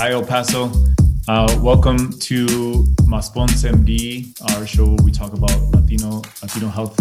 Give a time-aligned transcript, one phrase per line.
[0.00, 0.72] Hi, El Paso.
[1.28, 2.46] Uh, welcome to
[3.04, 6.98] Maspons MD, our show where we talk about Latino Latino health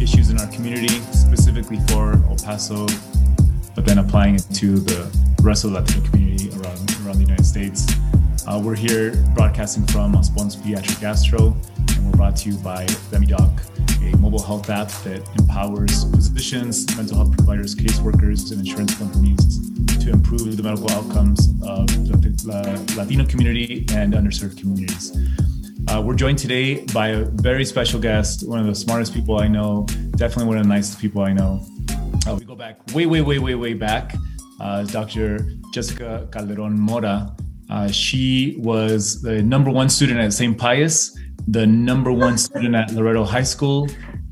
[0.00, 2.86] issues in our community, specifically for El Paso,
[3.74, 5.04] but then applying it to the
[5.42, 7.86] rest of the Latino community around around the United States.
[8.46, 11.54] Uh, we're here broadcasting from Maspons Pediatric Gastro,
[11.90, 13.52] and we're brought to you by FemiDoc,
[14.14, 19.70] a mobile health app that empowers physicians, mental health providers, caseworkers, and insurance companies
[20.00, 22.14] to improve the medical outcomes of the
[22.46, 25.16] Latino community and underserved communities.
[25.88, 29.48] Uh, we're joined today by a very special guest, one of the smartest people I
[29.48, 31.66] know, definitely one of the nicest people I know.
[32.26, 34.14] Uh, we go back way, way, way, way, way back.
[34.60, 35.38] Uh, Dr.
[35.72, 37.34] Jessica Calderon Mora.
[37.70, 40.56] Uh, she was the number one student at St.
[40.56, 41.18] Pius,
[41.48, 43.88] the number one student at Loretto High School.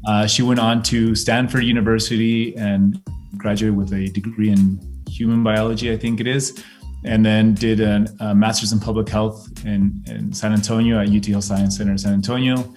[0.06, 3.02] Uh, she went on to Stanford University and
[3.36, 4.78] graduated with a degree in
[5.08, 6.62] human biology, I think it is,
[7.04, 11.24] and then did a, a master's in public health in, in, San Antonio at UT
[11.26, 12.74] Health Science Center in San Antonio.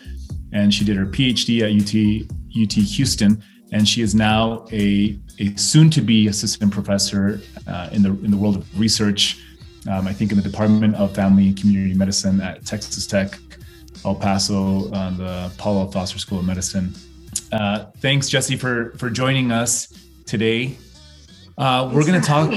[0.54, 2.30] And she did her PhD at UT,
[2.62, 3.42] UT Houston.
[3.72, 8.32] And she is now a, a soon to be assistant professor uh, in, the, in
[8.32, 9.42] the world of research,
[9.90, 13.40] um, I think in the Department of Family and Community Medicine at Texas Tech,
[14.04, 15.92] El Paso, uh, the Paul L.
[15.92, 16.94] Foster School of Medicine.
[17.52, 19.88] Uh, thanks, Jesse, for, for joining us
[20.26, 20.78] today.
[21.58, 22.54] Uh, we're going to talk.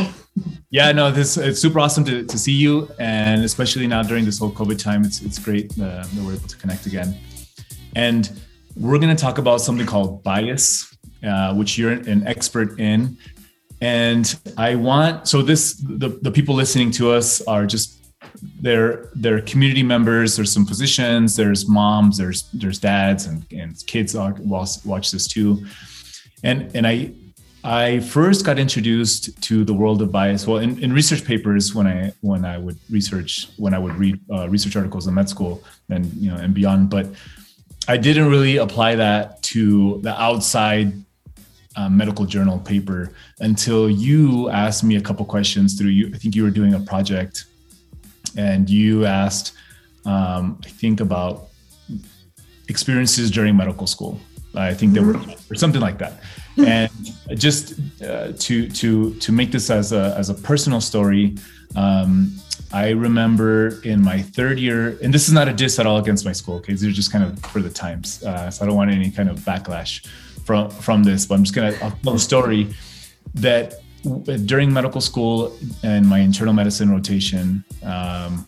[0.70, 4.38] Yeah, no, this it's super awesome to, to see you, and especially now during this
[4.38, 7.16] whole COVID time, it's it's great uh, that we're able to connect again.
[7.94, 8.30] And
[8.76, 13.16] we're going to talk about something called bias, uh, which you're an expert in.
[13.80, 18.04] And I want so this the the people listening to us are just
[18.60, 20.36] they're they're community members.
[20.36, 21.36] There's some physicians.
[21.36, 22.18] There's moms.
[22.18, 25.64] There's there's dads and and kids watch watch this too.
[26.42, 27.12] And and I
[27.64, 30.46] I first got introduced to the world of bias.
[30.46, 34.20] Well, in, in research papers, when I when I would research, when I would read
[34.30, 37.06] uh, research articles in med school and you know and beyond, but
[37.88, 40.92] I didn't really apply that to the outside
[41.76, 46.10] uh, medical journal paper until you asked me a couple questions through you.
[46.14, 47.46] I think you were doing a project,
[48.36, 49.54] and you asked,
[50.04, 51.48] um, I think about
[52.68, 54.20] experiences during medical school.
[54.54, 55.16] I think there were
[55.50, 56.20] or something like that
[56.56, 56.90] and
[57.34, 61.34] just uh, to to to make this as a as a personal story
[61.76, 62.32] um,
[62.72, 66.24] I remember in my third year, and this is not a diss at all against
[66.24, 66.56] my school.
[66.56, 69.10] Okay, these are just kind of for the times, uh, so I don't want any
[69.10, 70.06] kind of backlash
[70.44, 71.26] from from this.
[71.26, 72.74] But I'm just gonna I'll tell a story
[73.34, 73.74] that
[74.46, 78.46] during medical school and my internal medicine rotation, um,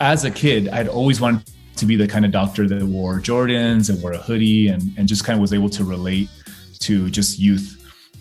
[0.00, 1.49] as a kid, I'd always wanted
[1.80, 5.08] to be the kind of doctor that wore Jordans and wore a hoodie and, and
[5.08, 6.28] just kind of was able to relate
[6.80, 7.76] to just youth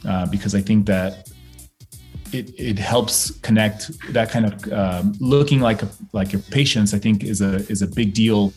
[0.07, 1.29] uh, because I think that
[2.31, 6.93] it, it helps connect that kind of um, looking like a, like your patients.
[6.93, 8.53] I think is a is a big deal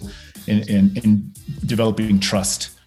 [0.47, 1.33] in, in, in
[1.67, 2.79] developing trust.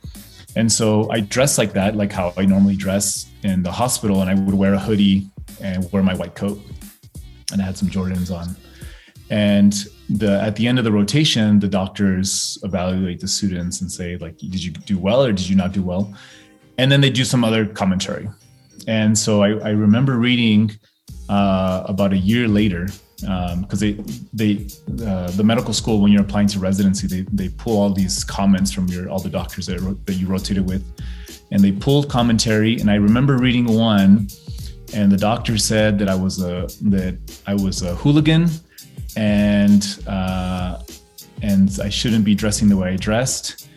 [0.56, 4.30] And so I dress like that, like how I normally dress in the hospital, and
[4.30, 5.28] I would wear a hoodie
[5.60, 6.60] and wear my white coat,
[7.52, 8.56] and I had some Jordans on.
[9.30, 9.74] And
[10.10, 14.38] the at the end of the rotation, the doctors evaluate the students and say, like,
[14.38, 16.14] did you do well or did you not do well?
[16.78, 18.30] And then they do some other commentary.
[18.88, 20.72] And so I, I remember reading
[21.30, 22.88] uh, about a year later
[23.20, 23.94] because um, they
[24.34, 24.68] they
[25.06, 28.72] uh, the medical school when you're applying to residency they they pull all these comments
[28.72, 30.84] from your all the doctors that, that you rotated with
[31.52, 34.28] and they pulled commentary and i remember reading one
[34.94, 38.50] and the doctor said that i was a that i was a hooligan
[39.16, 40.82] and uh,
[41.42, 43.68] and I shouldn't be dressing the way I dressed.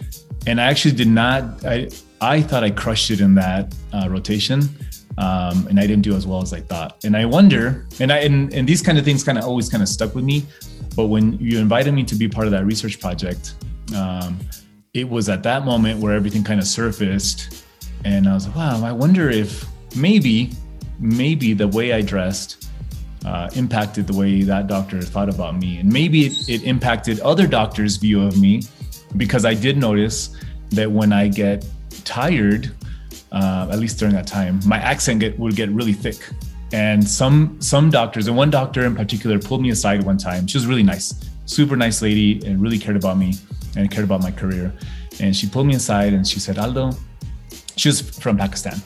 [0.46, 1.64] And I actually did not.
[1.64, 1.88] I
[2.20, 4.62] I thought I crushed it in that uh, rotation,
[5.18, 7.04] um, and I didn't do as well as I thought.
[7.04, 9.82] And I wonder, and I and, and these kind of things kind of always kind
[9.82, 10.44] of stuck with me.
[10.96, 13.54] But when you invited me to be part of that research project,
[13.94, 14.38] um,
[14.94, 17.64] it was at that moment where everything kind of surfaced,
[18.04, 19.64] and I was like, wow, I wonder if
[19.96, 20.50] maybe
[20.98, 22.67] maybe the way I dressed
[23.24, 25.78] uh, impacted the way that doctor thought about me.
[25.78, 28.62] And maybe it, it impacted other doctors' view of me
[29.16, 30.36] because I did notice
[30.70, 31.66] that when I get
[32.04, 32.70] tired,
[33.32, 36.16] uh, at least during that time, my accent get, would get really thick.
[36.72, 40.46] And some some doctors, and one doctor in particular, pulled me aside one time.
[40.46, 41.14] She was really nice,
[41.46, 43.34] super nice lady, and really cared about me
[43.76, 44.72] and cared about my career.
[45.20, 46.92] And she pulled me aside and she said, Aldo,
[47.76, 48.82] she was from Pakistan.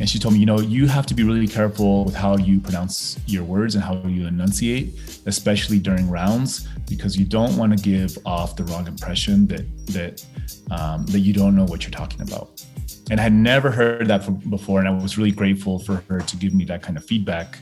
[0.00, 2.58] And she told me, you know, you have to be really careful with how you
[2.60, 7.82] pronounce your words and how you enunciate, especially during rounds, because you don't want to
[7.82, 10.26] give off the wrong impression that that
[10.70, 12.64] um, that you don't know what you're talking about.
[13.10, 16.36] And I had never heard that before, and I was really grateful for her to
[16.36, 17.58] give me that kind of feedback.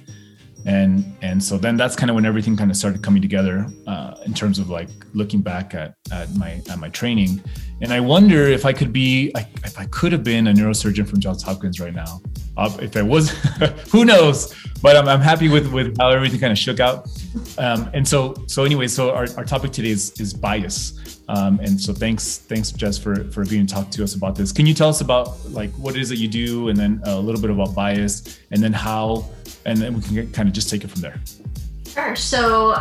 [0.65, 4.15] And and so then that's kind of when everything kind of started coming together uh,
[4.25, 7.43] in terms of like looking back at at my at my training.
[7.81, 9.33] And i wonder if i could be
[9.65, 12.21] if i could have been a neurosurgeon from johns hopkins right now.
[12.57, 13.31] Uh, if i was
[13.91, 14.55] who knows?
[14.83, 17.09] But I'm, I'm happy with with how everything kind of shook out.
[17.59, 20.99] Um, and so so anyway so our, our topic today is is bias.
[21.29, 24.53] Um, and so thanks, thanks Jess for for being to talk to us about this.
[24.53, 27.19] Can you tell us about like what it is that you do, and then a
[27.19, 29.25] little bit about bias, and then how,
[29.65, 31.21] and then we can get, kind of just take it from there.
[31.87, 32.17] Sure.
[32.17, 32.75] So,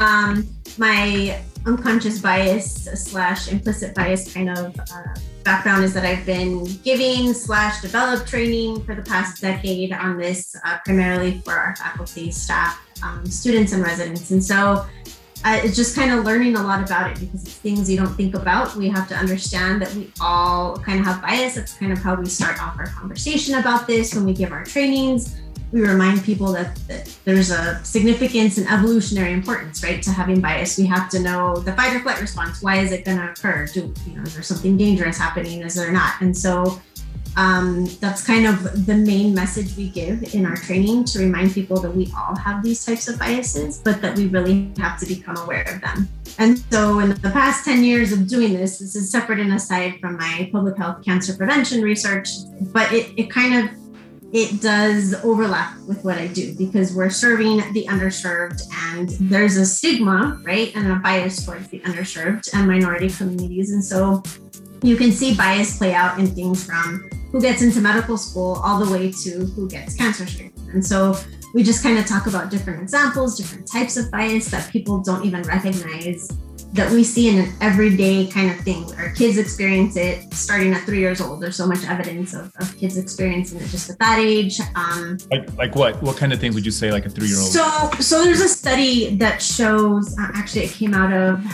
[0.00, 0.46] um,
[0.78, 5.14] my unconscious bias slash implicit bias kind of uh,
[5.44, 10.56] background is that I've been giving slash developed training for the past decade on this,
[10.64, 14.86] uh, primarily for our faculty, staff, um, students, and residents, and so
[15.44, 18.14] uh, it's just kind of learning a lot about it because it's things you don't
[18.14, 18.76] think about.
[18.76, 21.56] We have to understand that we all kind of have bias.
[21.56, 24.64] That's kind of how we start off our conversation about this when we give our
[24.64, 25.40] trainings.
[25.72, 30.78] We remind people that, that there's a significance and evolutionary importance, right, to having bias.
[30.78, 32.62] We have to know the fight or flight response.
[32.62, 33.66] Why is it going to occur?
[33.72, 34.22] Do you know?
[34.22, 35.62] Is there something dangerous happening?
[35.62, 36.20] Is there not?
[36.20, 36.80] And so
[37.36, 41.80] um, that's kind of the main message we give in our training to remind people
[41.80, 45.36] that we all have these types of biases, but that we really have to become
[45.38, 46.08] aware of them.
[46.38, 49.98] And so, in the past 10 years of doing this, this is separate and aside
[50.00, 52.28] from my public health cancer prevention research,
[52.72, 53.81] but it, it kind of
[54.32, 59.66] it does overlap with what I do because we're serving the underserved and there's a
[59.66, 63.72] stigma, right, and a bias towards the underserved and minority communities.
[63.72, 64.22] And so
[64.82, 68.82] you can see bias play out in things from who gets into medical school all
[68.82, 70.72] the way to who gets cancer treatment.
[70.72, 71.14] And so
[71.52, 75.26] we just kind of talk about different examples, different types of bias that people don't
[75.26, 76.28] even recognize
[76.72, 80.82] that we see in an everyday kind of thing Our kids experience it starting at
[80.84, 81.40] three years old.
[81.40, 84.58] There's so much evidence of, of kids experiencing it just at that age.
[84.74, 86.02] Um, like, like what?
[86.02, 87.46] What kind of things would you say like a three-year-old?
[87.46, 91.44] So, so there's a study that shows, uh, actually it came out of,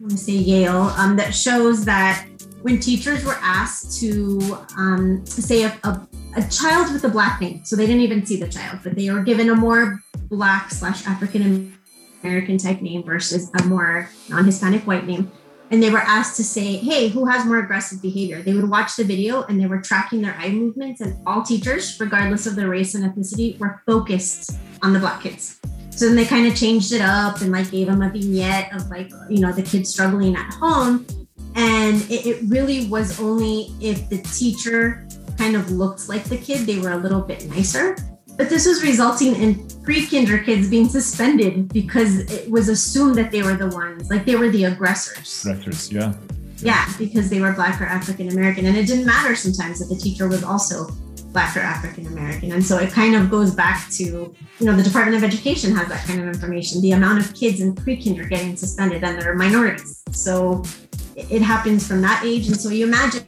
[0.00, 2.26] want to say Yale, um, that shows that
[2.62, 7.62] when teachers were asked to um, say a, a, a, child with a black name,
[7.64, 10.00] so they didn't even see the child, but they were given a more
[10.30, 11.76] black slash African
[12.24, 15.30] American type name versus a more non-Hispanic white name.
[15.70, 18.42] And they were asked to say, hey, who has more aggressive behavior?
[18.42, 21.98] They would watch the video and they were tracking their eye movements, and all teachers,
[21.98, 25.60] regardless of their race and ethnicity, were focused on the black kids.
[25.90, 28.90] So then they kind of changed it up and like gave them a vignette of
[28.90, 31.06] like, you know, the kids struggling at home
[31.54, 35.06] and it, it really was only if the teacher
[35.38, 37.96] kind of looked like the kid, they were a little bit nicer.
[38.36, 43.42] But this was resulting in pre-kinder kids being suspended because it was assumed that they
[43.42, 45.44] were the ones, like they were the aggressors.
[45.44, 46.14] Aggressors, yeah.
[46.58, 48.66] Yeah, because they were black or African American.
[48.66, 50.88] And it didn't matter sometimes that the teacher was also
[51.32, 52.52] black or African American.
[52.52, 55.88] And so it kind of goes back to, you know, the Department of Education has
[55.88, 56.80] that kind of information.
[56.80, 60.02] The amount of kids in pre-kinder getting suspended and they're minorities.
[60.12, 60.62] So
[61.16, 63.24] it happens from that age and so you imagine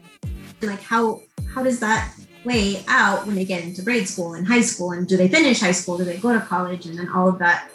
[0.62, 1.20] like how
[1.55, 2.12] how does that
[2.46, 5.60] play out when they get into grade school and high school and do they finish
[5.60, 7.69] high school do they go to college and then all of that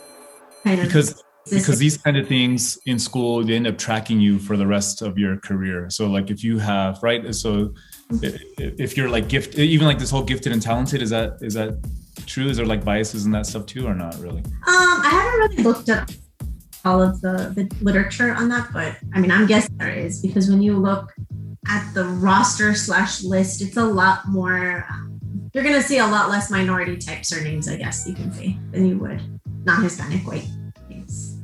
[0.63, 4.39] kind of because because these kind of things in school they end up tracking you
[4.39, 5.89] for the rest of your career.
[5.89, 7.73] So like if you have right so
[8.21, 11.79] if you're like gifted even like this whole gifted and talented is that is that
[12.27, 12.47] true?
[12.47, 14.41] Is there like biases in that stuff too or not really?
[14.41, 16.15] Um i haven't really looked at
[16.83, 20.49] all of the, the literature on that, but I mean, I'm guessing there is because
[20.49, 21.13] when you look
[21.67, 24.87] at the roster slash list, it's a lot more.
[25.53, 28.57] You're going to see a lot less minority type surnames, I guess you can say,
[28.71, 29.21] than you would
[29.65, 30.47] non Hispanic white
[30.89, 31.37] names.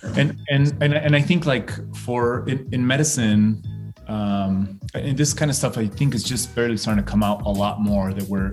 [0.00, 0.08] So.
[0.16, 3.62] And, and and and I think like for in, in medicine,
[4.08, 7.42] um, and this kind of stuff, I think is just barely starting to come out
[7.42, 8.52] a lot more that we're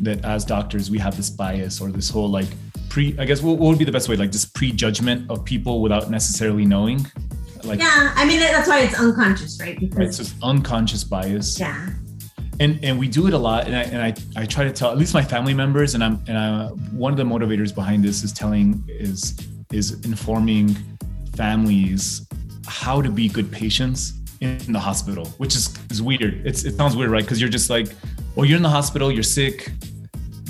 [0.00, 2.48] that as doctors we have this bias or this whole like
[2.88, 5.80] pre i guess what, what would be the best way like just prejudgment of people
[5.80, 7.04] without necessarily knowing
[7.64, 9.78] like yeah i mean that's why it's unconscious right?
[9.78, 11.58] Because right, so it's unconscious bias.
[11.58, 11.90] Yeah.
[12.58, 14.90] And and we do it a lot and I and I, I try to tell
[14.90, 18.24] at least my family members and I'm and I, one of the motivators behind this
[18.24, 19.38] is telling is
[19.72, 20.74] is informing
[21.34, 22.26] families
[22.66, 26.46] how to be good patients in the hospital which is is weird.
[26.46, 27.22] It's it sounds weird right?
[27.22, 27.88] Because you're just like
[28.34, 29.72] well you're in the hospital you're sick.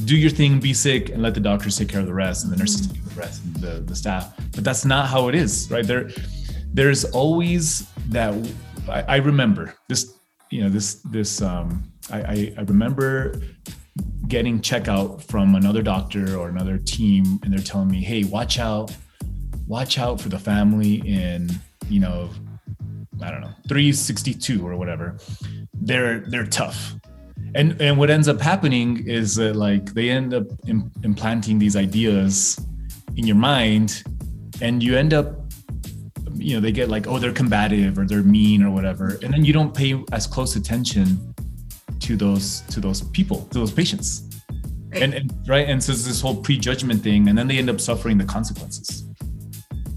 [0.05, 2.53] Do your thing, be sick, and let the doctors take care of the rest, and
[2.53, 4.37] the nurses take care of the rest, and the, the staff.
[4.55, 5.85] But that's not how it is, right?
[5.85, 6.11] There,
[6.73, 8.35] there's always that.
[8.89, 10.15] I, I remember this,
[10.51, 11.43] you know, this, this.
[11.43, 13.41] Um, I, I, remember
[14.29, 18.95] getting checkout from another doctor or another team, and they're telling me, "Hey, watch out,
[19.67, 21.51] watch out for the family in,
[21.89, 22.31] you know,
[23.23, 25.19] I don't know, 362 or whatever.
[25.75, 26.95] They're they're tough."
[27.57, 31.75] and and what ends up happening is that like they end up Im- implanting these
[31.75, 32.61] ideas
[33.17, 34.03] in your mind
[34.61, 35.46] and you end up
[36.38, 39.19] you know they get like oh they're combative or they're mean or whatever.
[39.23, 41.35] And then you don't pay as close attention
[42.00, 44.28] to those to those people to those patients.
[44.88, 45.02] Right.
[45.02, 45.69] And, and right?
[45.69, 49.05] And so it's this whole prejudgment thing and then they end up suffering the consequences.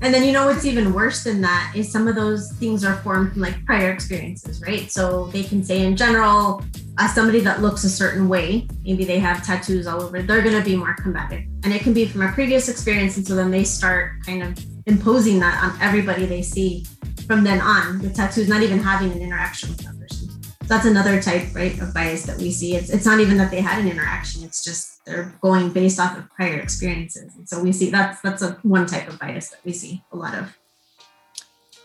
[0.02, 2.96] And then you know what's even worse than that is some of those things are
[2.98, 4.90] formed from like prior experiences right?
[4.92, 6.64] So they can say in general
[6.98, 10.58] as somebody that looks a certain way maybe they have tattoos all over they're going
[10.58, 11.46] to be more combative.
[11.64, 14.58] And it can be from a previous experience and so then they start kind of
[14.90, 16.86] imposing that on everybody they see
[17.28, 20.30] from then on the tattoos not even having an interaction with that person.
[20.42, 22.76] So that's another type right of bias that we see.
[22.76, 26.18] It's, it's not even that they had an interaction it's just they're going based off
[26.18, 27.36] of prior experiences.
[27.36, 30.18] And so we see that's that's a one type of bias that we see a
[30.18, 30.58] lot of.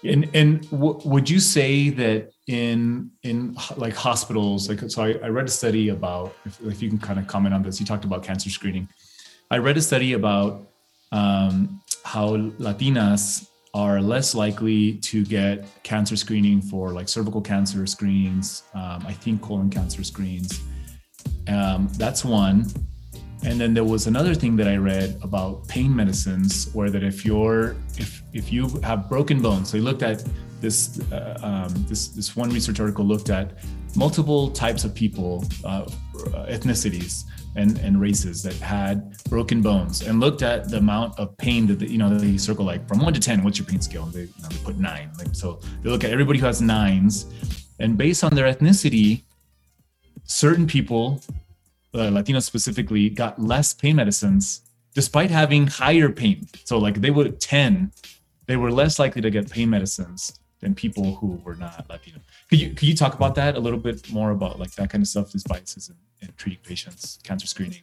[0.03, 5.29] And and w- would you say that in in like hospitals like so I, I
[5.29, 8.05] read a study about if, if, you can kind of comment on this you talked
[8.05, 8.89] about cancer screening.
[9.51, 10.69] I read a study about
[11.13, 18.63] um, how latinas are less likely to get cancer screening for like cervical cancer screens
[18.75, 20.61] um, i think colon cancer screens.
[21.49, 22.67] Um, that's one.
[23.45, 27.27] And then there was another thing that I read about pain medicines, where that if
[27.27, 30.25] you're if if you have broken bones, so they looked at
[30.61, 33.59] this uh, um, this this one research article looked at
[33.97, 35.85] multiple types of people, uh,
[36.49, 37.25] ethnicities
[37.57, 41.79] and and races that had broken bones, and looked at the amount of pain that
[41.79, 43.43] the, you know they circle like from one to ten.
[43.43, 44.07] What's your pain scale?
[44.07, 45.11] They you know they put nine.
[45.19, 47.27] Like so, they look at everybody who has nines,
[47.81, 49.23] and based on their ethnicity,
[50.25, 51.21] certain people
[51.95, 54.63] uh, Latinos specifically, got less pain medicines
[54.95, 56.47] despite having higher pain.
[56.65, 57.93] So like they would 10,
[58.47, 62.19] they were less likely to get pain medicines than people who were not Latino.
[62.55, 65.03] Could you could you talk about that a little bit more about like that kind
[65.03, 67.81] of stuff, these biases and, in treating patients, cancer screening?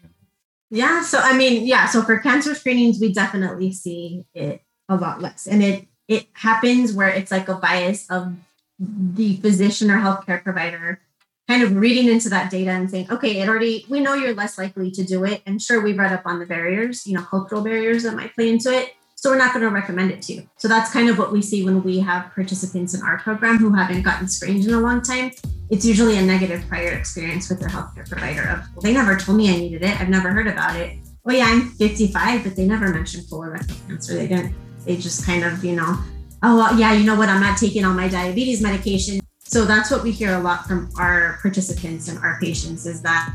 [0.69, 1.03] Yeah.
[1.03, 1.87] So I mean, yeah.
[1.87, 6.93] So for cancer screenings, we definitely see it a lot less, and it it happens
[6.93, 8.33] where it's like a bias of
[8.79, 11.01] the physician or healthcare provider
[11.49, 14.57] kind of reading into that data and saying, okay, it already, we know you're less
[14.57, 15.41] likely to do it.
[15.45, 18.49] And sure, we've read up on the barriers, you know, cultural barriers that might play
[18.49, 18.93] into it.
[19.21, 20.49] So we're not going to recommend it to you.
[20.57, 23.71] So that's kind of what we see when we have participants in our program who
[23.71, 25.29] haven't gotten screened in a long time.
[25.69, 29.37] It's usually a negative prior experience with their healthcare provider of, well, they never told
[29.37, 30.01] me I needed it.
[30.01, 30.97] I've never heard about it.
[31.23, 34.15] Oh yeah, I'm 55, but they never mentioned colorectal cancer.
[34.15, 34.55] They didn't,
[34.87, 35.99] they just kind of, you know,
[36.41, 37.29] oh well, yeah, you know what?
[37.29, 39.19] I'm not taking all my diabetes medication.
[39.37, 43.31] So that's what we hear a lot from our participants and our patients is that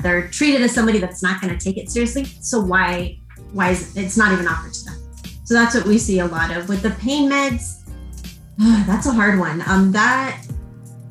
[0.00, 2.22] they're treated as somebody that's not going to take it seriously.
[2.40, 3.18] So why
[3.52, 4.97] why is it's not even offered to them?
[5.48, 7.82] So that's what we see a lot of with the pain meds.
[8.86, 9.62] that's a hard one.
[9.66, 10.44] Um, that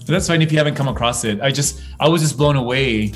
[0.06, 1.42] that's fine if you haven't come across it.
[1.42, 3.14] I just I was just blown away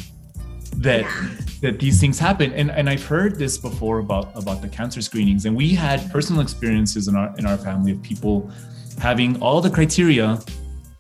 [0.78, 1.30] that yeah.
[1.62, 2.52] that these things happen.
[2.54, 5.46] And and I've heard this before about about the cancer screenings.
[5.46, 8.50] And we had personal experiences in our in our family of people
[8.98, 10.40] having all the criteria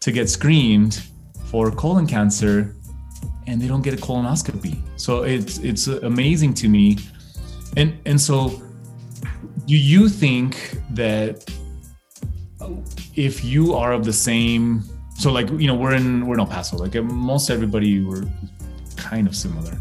[0.01, 1.01] to get screened
[1.46, 2.75] for colon cancer
[3.48, 4.84] and they don't get a colonoscopy.
[4.98, 7.00] So it's it's amazing to me.
[7.75, 8.62] And and so
[9.65, 11.50] do you think that
[13.15, 14.84] if you are of the same
[15.18, 18.24] so like you know we're in we're in El Paso like most everybody were
[18.96, 19.77] kind of similar.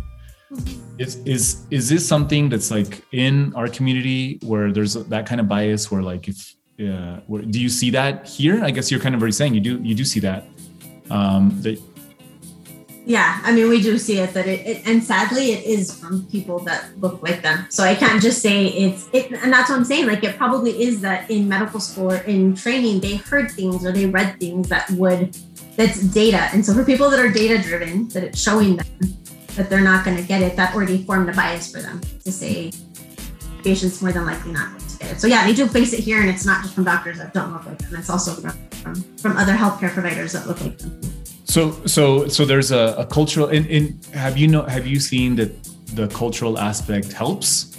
[0.53, 1.01] Mm-hmm.
[1.01, 5.49] Is is is this something that's like in our community where there's that kind of
[5.49, 9.21] bias where like if yeah do you see that here i guess you're kind of
[9.21, 10.45] already saying you do you do see that
[11.11, 11.77] um that
[13.07, 16.25] yeah i mean we do see it that it, it, and sadly it is from
[16.27, 19.77] people that look like them so i can't just say it's it and that's what
[19.79, 23.51] i'm saying like it probably is that in medical school or in training they heard
[23.51, 25.35] things or they read things that would
[25.77, 28.87] that's data and so for people that are data driven that it's showing them
[29.57, 32.31] that they're not going to get it that already formed a bias for them to
[32.31, 32.71] say
[33.63, 35.21] patients more than likely not going to get it.
[35.21, 37.53] so yeah, they do face it here, and it's not just from doctors that don't
[37.53, 37.99] look like them.
[37.99, 41.20] It's also from from, from other healthcare providers that look like them.
[41.51, 43.49] So so so there's a, a cultural.
[43.49, 45.51] In, in have you know have you seen that
[45.97, 47.77] the cultural aspect helps?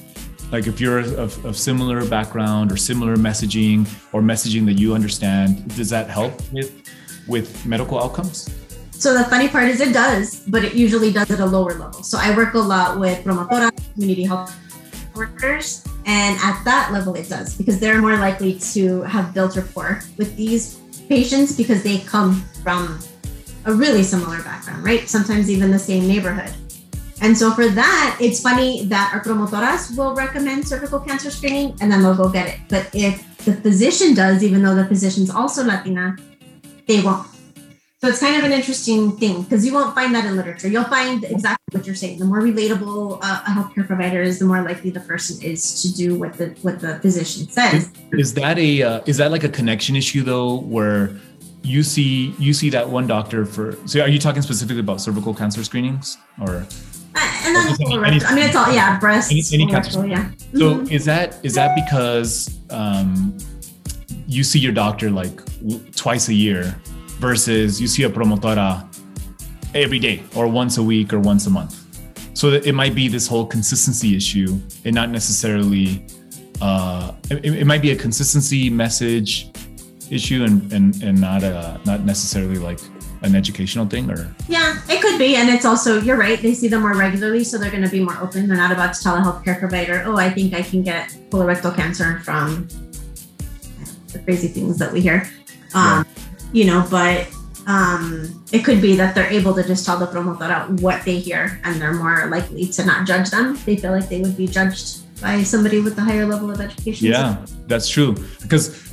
[0.51, 5.73] Like if you're of, of similar background or similar messaging or messaging that you understand,
[5.77, 6.83] does that help with
[7.29, 8.49] with medical outcomes?
[8.91, 12.03] So the funny part is it does, but it usually does at a lower level.
[12.03, 14.53] So I work a lot with promotoras, community health
[15.15, 20.01] workers, and at that level, it does because they're more likely to have built rapport
[20.17, 20.75] with these
[21.07, 22.99] patients because they come from
[23.65, 25.07] a really similar background, right?
[25.07, 26.53] Sometimes even the same neighborhood.
[27.21, 31.91] And so for that, it's funny that our promotoras will recommend cervical cancer screening and
[31.91, 32.59] then they'll go get it.
[32.67, 36.17] But if the physician does, even though the physician's also Latina,
[36.87, 37.27] they won't.
[38.01, 40.67] So it's kind of an interesting thing because you won't find that in literature.
[40.67, 42.17] You'll find exactly what you're saying.
[42.17, 45.93] The more relatable uh, a healthcare provider is, the more likely the person is to
[45.93, 47.91] do what the what the physician says.
[48.13, 51.11] Is, that a uh, is that like a connection issue though, where
[51.63, 53.75] you see you see that one doctor for?
[53.85, 56.65] So are you talking specifically about cervical cancer screenings or?
[57.13, 60.07] Uh, and then any, any, I mean, it's all yeah, breast, any, any cancer.
[60.07, 60.31] Yeah.
[60.53, 60.87] So mm-hmm.
[60.91, 63.37] is that is that because um,
[64.27, 65.41] you see your doctor like
[65.95, 66.75] twice a year?
[67.21, 68.83] versus you see a promotora
[69.75, 71.77] every day or once a week or once a month.
[72.33, 76.03] So it might be this whole consistency issue and not necessarily,
[76.59, 79.51] uh, it, it might be a consistency message
[80.11, 82.79] issue and, and, and not a, not necessarily like
[83.23, 86.67] an educational thing or yeah it could be and it's also you're right they see
[86.67, 89.15] them more regularly so they're going to be more open they're not about to tell
[89.15, 92.67] a healthcare provider oh i think i can get colorectal cancer from
[94.11, 95.29] the crazy things that we hear
[95.75, 96.21] um, yeah
[96.53, 97.27] you know, but
[97.67, 101.59] um, it could be that they're able to just tell the promotora what they hear
[101.63, 103.57] and they're more likely to not judge them.
[103.65, 107.07] They feel like they would be judged by somebody with a higher level of education.
[107.07, 108.15] Yeah, that's true.
[108.41, 108.91] Because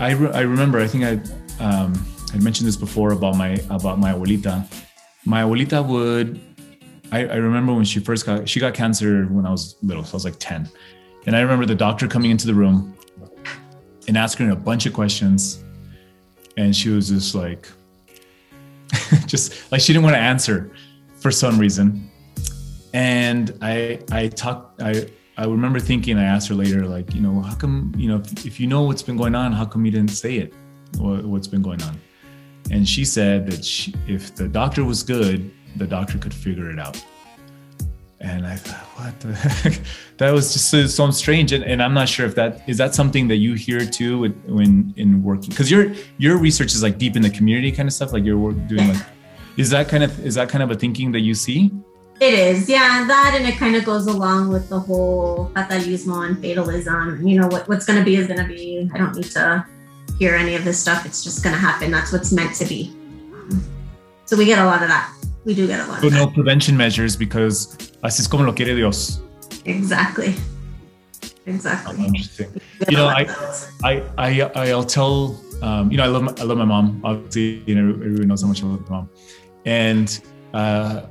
[0.00, 1.92] I, re- I remember, I think I, um,
[2.32, 4.66] I mentioned this before about my, about my abuelita.
[5.24, 6.40] My abuelita would,
[7.12, 10.02] I, I remember when she first got, she got cancer when I was little.
[10.02, 10.68] So I was like 10.
[11.26, 12.96] And I remember the doctor coming into the room
[14.08, 15.62] and asking her a bunch of questions
[16.56, 17.68] and she was just like
[19.26, 20.70] just like she didn't want to answer
[21.14, 22.10] for some reason
[22.92, 25.06] and i i talked i
[25.40, 28.46] i remember thinking i asked her later like you know how come you know if,
[28.46, 30.52] if you know what's been going on how come you didn't say it
[30.98, 31.98] what, what's been going on
[32.70, 36.78] and she said that she, if the doctor was good the doctor could figure it
[36.78, 37.02] out
[38.22, 39.80] and I thought, what the heck?
[40.18, 41.52] That was just so, so strange.
[41.52, 44.92] And, and, I'm not sure if that is that something that you hear too when
[44.98, 48.12] in working because your your research is like deep in the community kind of stuff.
[48.12, 49.02] Like you're doing like,
[49.56, 51.70] is that kind of is that kind of a thinking that you see?
[52.20, 56.40] It is, yeah, that and it kind of goes along with the whole fatalismo and
[56.40, 57.26] fatalism.
[57.26, 58.90] You know what what's going to be is going to be.
[58.92, 59.64] I don't need to
[60.18, 61.06] hear any of this stuff.
[61.06, 61.90] It's just going to happen.
[61.90, 62.94] That's what's meant to be.
[64.26, 65.12] So we get a lot of that
[65.44, 66.00] we do get a lot.
[66.00, 69.20] So no prevention measures because así es como lo quiere Dios.
[69.64, 70.34] Exactly.
[71.46, 71.96] Exactly.
[71.98, 72.60] Oh, interesting.
[72.88, 73.26] You know, I,
[73.82, 75.40] I, I, I'll tell.
[75.62, 77.00] Um, you know, I love, my, I love my mom.
[77.04, 79.10] Obviously, you know, everyone knows how much I love my mom,
[79.66, 80.20] and
[80.54, 81.02] uh,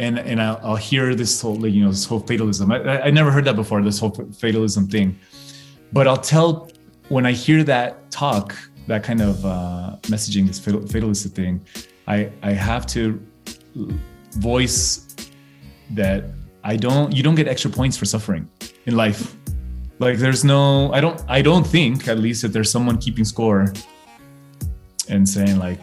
[0.00, 2.72] and and I'll, I'll hear this whole, you know, this whole fatalism.
[2.72, 3.82] I, I never heard that before.
[3.82, 5.18] This whole fatalism thing,
[5.92, 6.70] but I'll tell
[7.08, 11.64] when I hear that talk, that kind of uh, messaging, this fatalistic thing,
[12.08, 13.20] I I have to
[14.32, 15.14] voice
[15.90, 16.24] that
[16.64, 18.48] I don't you don't get extra points for suffering
[18.86, 19.36] in life.
[19.98, 23.72] Like there's no I don't I don't think at least that there's someone keeping score
[25.08, 25.80] and saying like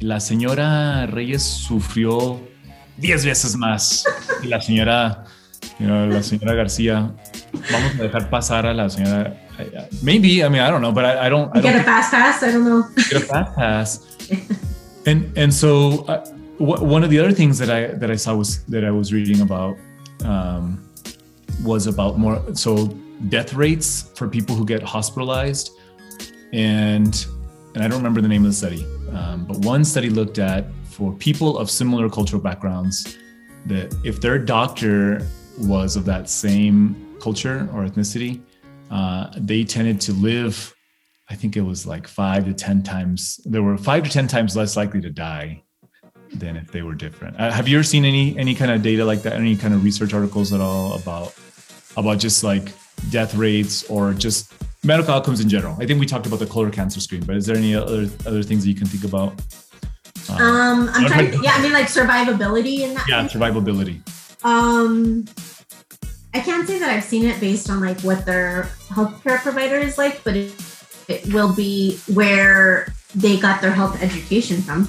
[0.00, 2.40] la señora Reyes sufrió
[2.98, 4.04] 10 veces más.
[4.42, 5.24] Y la señora
[5.78, 7.10] you know, la señora García
[7.72, 9.34] vamos a dejar pasar a la señora
[10.02, 12.42] maybe I mean I don't know but I, I don't I get a fast pass
[12.42, 12.86] I don't know.
[12.96, 14.00] get a fast pass
[15.06, 16.24] and and so uh,
[16.58, 19.40] one of the other things that I that I saw was that I was reading
[19.40, 19.76] about
[20.24, 20.88] um,
[21.64, 22.88] was about more so
[23.28, 25.70] death rates for people who get hospitalized,
[26.52, 27.26] and
[27.74, 30.66] and I don't remember the name of the study, um, but one study looked at
[30.94, 33.18] for people of similar cultural backgrounds
[33.66, 35.26] that if their doctor
[35.58, 38.40] was of that same culture or ethnicity,
[38.90, 40.74] uh, they tended to live.
[41.28, 43.40] I think it was like five to ten times.
[43.44, 45.62] They were five to ten times less likely to die
[46.34, 47.40] than if they were different.
[47.40, 49.32] Uh, have you ever seen any any kind of data like that?
[49.34, 51.34] Any kind of research articles at all about
[51.96, 52.72] about just like
[53.10, 54.52] death rates or just
[54.84, 55.76] medical outcomes in general?
[55.80, 58.42] I think we talked about the colon cancer screen, but is there any other other
[58.42, 59.32] things that you can think about?
[60.30, 61.30] Um, um I'm trying.
[61.32, 63.06] To, yeah, I mean like survivability in that.
[63.08, 64.00] Yeah, survivability.
[64.44, 65.24] Um,
[66.34, 69.96] I can't say that I've seen it based on like what their healthcare provider is
[69.96, 70.52] like, but it,
[71.08, 74.88] it will be where they got their health education from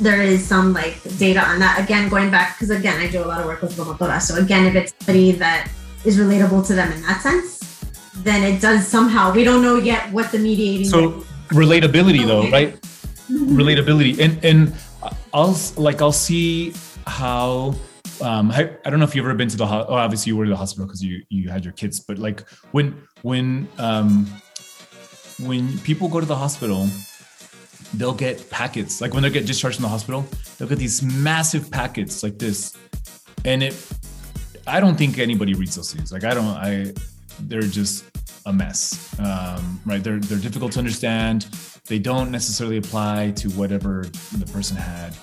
[0.00, 1.80] there is some like data on that.
[1.82, 4.20] Again, going back because again, I do a lot of work with promotora.
[4.20, 5.70] So again, if it's somebody that
[6.04, 7.84] is relatable to them in that sense,
[8.18, 9.32] then it does somehow.
[9.32, 10.86] We don't know yet what the mediating.
[10.86, 12.78] So relatability, though, right?
[13.32, 14.74] Relatability, and and
[15.32, 16.74] I'll like I'll see
[17.06, 17.74] how.
[18.20, 20.44] Um, I, I don't know if you've ever been to the oh, obviously you were
[20.44, 24.26] to the hospital because you you had your kids, but like when when um,
[25.40, 26.86] when people go to the hospital
[27.94, 29.00] they'll get packets.
[29.00, 32.76] Like when they get discharged from the hospital, they'll get these massive packets like this.
[33.44, 33.74] And it
[34.66, 36.12] I don't think anybody reads those things.
[36.12, 36.92] Like I don't I
[37.40, 38.04] they're just
[38.46, 40.02] a mess, um, right?
[40.02, 41.42] They're they're difficult to understand.
[41.86, 45.14] They don't necessarily apply to whatever the person had.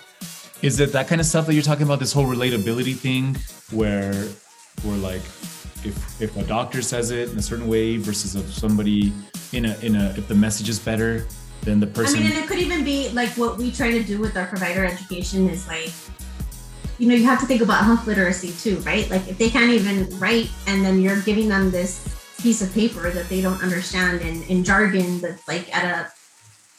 [0.61, 1.99] Is it that kind of stuff that you're talking about?
[1.99, 3.37] This whole relatability thing,
[3.71, 4.13] where
[4.83, 5.21] we're like,
[5.85, 9.13] if if a doctor says it in a certain way versus if somebody
[9.53, 11.25] in a in a if the message is better,
[11.61, 12.19] then the person.
[12.19, 14.47] I mean, and it could even be like what we try to do with our
[14.47, 15.91] provider education is like
[16.99, 19.09] you know, you have to think about health literacy too, right?
[19.09, 23.09] Like if they can't even write and then you're giving them this piece of paper
[23.09, 26.11] that they don't understand in, in jargon that's like at a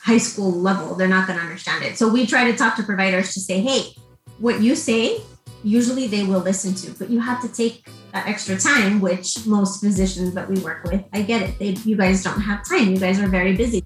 [0.03, 1.97] high school level, they're not going to understand it.
[1.97, 3.95] So we try to talk to providers to say, hey,
[4.39, 5.21] what you say,
[5.63, 9.81] usually they will listen to, but you have to take that extra time, which most
[9.81, 11.59] physicians that we work with, I get it.
[11.59, 12.89] They, you guys don't have time.
[12.89, 13.83] You guys are very busy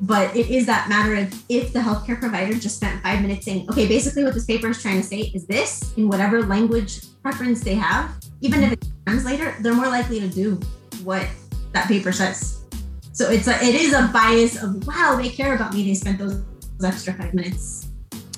[0.00, 3.68] but it is that matter of if the healthcare provider just spent five minutes saying,
[3.70, 7.62] okay, basically what this paper is trying to say is this in whatever language preference
[7.62, 8.74] they have, even if
[9.06, 10.60] a translator, they're more likely to do
[11.04, 11.26] what
[11.72, 12.64] that paper says.
[13.12, 15.84] So it's a, it is a bias of wow, they care about me.
[15.84, 16.42] They spent those,
[16.78, 17.88] those extra five minutes.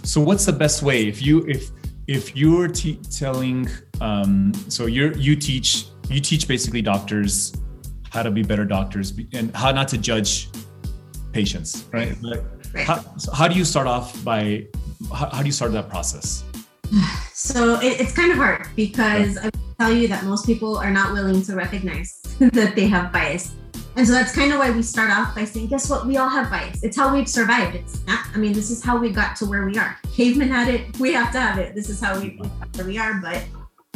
[0.04, 1.70] So what's the best way if you if
[2.06, 3.68] if you're te- telling
[4.00, 7.52] um, so you're you teach you teach basically doctors
[8.10, 10.48] how to be better doctors and how not to judge
[11.32, 12.16] patients, right?
[12.22, 12.86] right.
[12.86, 14.66] How, so how, do you start off by,
[15.14, 16.44] how, how do you start that process?
[17.38, 19.50] So it, it's kind of hard because yeah.
[19.78, 23.54] Tell you that most people are not willing to recognize that they have bias.
[23.94, 26.04] And so that's kind of why we start off by saying, guess what?
[26.04, 26.82] We all have bias.
[26.82, 27.76] It's how we've survived.
[27.76, 29.96] It's not, I mean, this is how we got to where we are.
[30.12, 30.98] Cavemen had it.
[30.98, 31.76] We have to have it.
[31.76, 32.40] This is how we
[32.74, 33.20] where we are.
[33.20, 33.44] But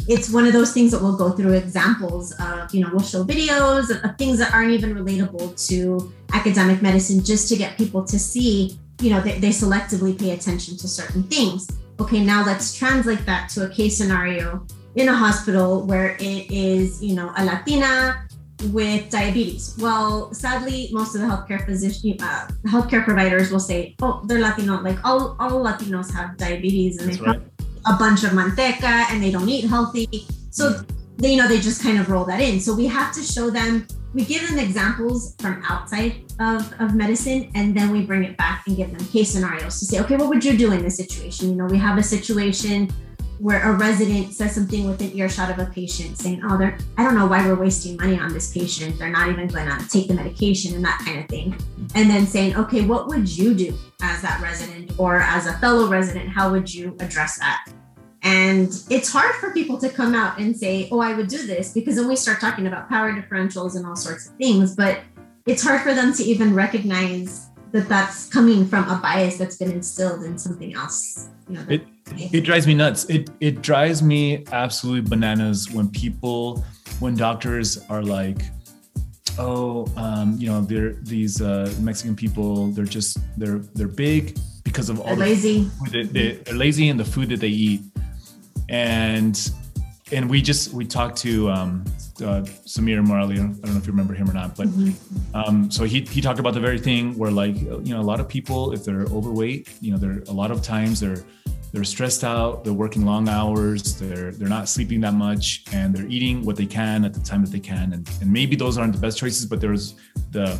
[0.07, 3.25] it's one of those things that we'll go through examples of, you know, we'll show
[3.25, 8.05] videos of, of, things that aren't even relatable to academic medicine just to get people
[8.05, 11.67] to see, you know, they, they selectively pay attention to certain things.
[11.99, 17.03] Okay, now let's translate that to a case scenario in a hospital where it is,
[17.03, 18.25] you know, a Latina
[18.71, 19.75] with diabetes.
[19.79, 24.81] Well, sadly, most of the healthcare physician, uh, healthcare providers will say, "Oh, they're Latino."
[24.81, 27.41] Like all all Latinos have diabetes, and That's they right
[27.85, 30.27] a bunch of manteca and they don't eat healthy.
[30.51, 30.81] So
[31.17, 32.59] they, you know, they just kind of roll that in.
[32.59, 37.51] So we have to show them, we give them examples from outside of, of medicine,
[37.55, 40.29] and then we bring it back and give them case scenarios to say, okay, what
[40.29, 41.49] would you do in this situation?
[41.49, 42.89] You know, we have a situation
[43.43, 47.13] where a resident says something within earshot of a patient saying, oh, they're, I don't
[47.13, 48.97] know why we're wasting money on this patient.
[48.97, 51.53] They're not even going to take the medication and that kind of thing.
[51.93, 55.89] And then saying, okay, what would you do as that resident or as a fellow
[55.89, 56.29] resident?
[56.29, 57.67] How would you address that?
[58.21, 61.73] And it's hard for people to come out and say, oh, I would do this,
[61.73, 64.73] because then we start talking about power differentials and all sorts of things.
[64.73, 65.01] But
[65.45, 69.71] it's hard for them to even recognize that that's coming from a bias that's been
[69.71, 71.27] instilled in something else.
[71.49, 71.83] You know, it,
[72.31, 73.05] it drives me nuts.
[73.09, 76.63] It, it drives me absolutely bananas when people,
[76.99, 78.43] when doctors are like,
[79.37, 82.67] oh, um, you know, they're these uh, Mexican people.
[82.67, 85.63] They're just they're they're big because of all they're the lazy.
[85.63, 87.81] Food they, they're lazy in the food that they eat
[88.69, 89.51] and
[90.13, 91.83] and we just we talked to um,
[92.21, 93.33] uh, Samir Morali.
[93.33, 95.35] I don't know if you remember him or not, but mm-hmm.
[95.35, 98.19] um, so he he talked about the very thing where like you know a lot
[98.19, 101.23] of people if they're overweight, you know, they're a lot of times they're
[101.71, 106.07] they're stressed out, they're working long hours, they're they're not sleeping that much, and they're
[106.07, 108.93] eating what they can at the time that they can, and and maybe those aren't
[108.93, 109.95] the best choices, but there's
[110.31, 110.59] the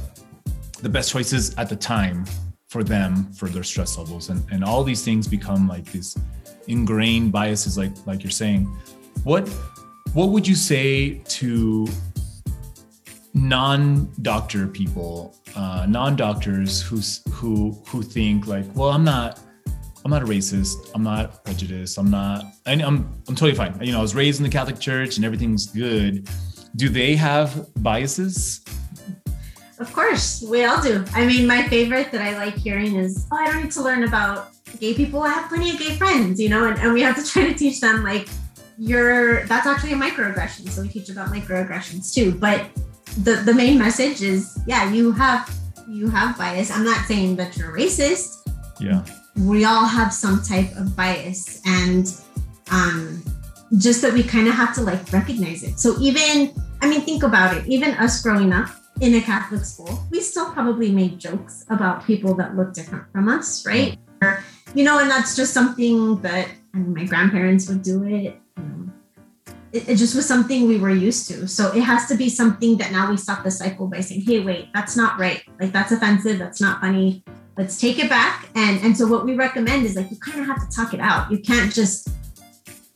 [0.82, 2.26] the best choices at the time
[2.68, 6.18] for them for their stress levels, and and all these things become like these
[6.68, 8.66] ingrained biases like like you're saying
[9.24, 9.48] what
[10.14, 11.88] what would you say to
[13.34, 17.00] non-doctor people uh, non-doctors who
[17.32, 19.40] who who think like well i'm not
[20.06, 20.92] i'm not a racist.
[20.94, 21.98] I'm not prejudiced.
[21.98, 22.84] I'm not I, i'm
[23.28, 23.78] i'm totally fine.
[23.82, 26.28] You know i was raised in the catholic church and everything's good.
[26.76, 28.64] Do they have biases?
[29.80, 31.06] Of course we all do.
[31.14, 34.04] I mean my favorite that i like hearing is oh i don't need to learn
[34.04, 34.50] about
[34.80, 35.22] gay people.
[35.22, 37.54] I have plenty of gay friends, you know, and, and we have to try to
[37.54, 38.28] teach them like
[38.84, 40.70] you're that's actually a microaggression.
[40.70, 42.34] So we teach about microaggressions too.
[42.34, 42.68] But
[43.24, 45.50] the the main message is yeah, you have
[45.88, 46.70] you have bias.
[46.70, 48.50] I'm not saying that you're racist.
[48.80, 49.06] Yeah.
[49.38, 52.14] We all have some type of bias and
[52.72, 53.24] um
[53.78, 55.80] just that we kind of have to like recognize it.
[55.80, 57.66] So even I mean think about it.
[57.68, 58.70] Even us growing up
[59.00, 63.30] in a Catholic school, we still probably made jokes about people that look different from
[63.30, 63.98] us, right?
[64.76, 68.40] you know, and that's just something that I mean, my grandparents would do it.
[68.58, 68.94] You
[69.74, 71.48] it, it just was something we were used to.
[71.48, 74.40] So it has to be something that now we stop the cycle by saying, hey,
[74.40, 75.42] wait, that's not right.
[75.60, 76.38] Like that's offensive.
[76.38, 77.24] That's not funny.
[77.58, 78.50] Let's take it back.
[78.56, 81.00] And and so what we recommend is like you kind of have to talk it
[81.00, 81.32] out.
[81.32, 82.10] You can't just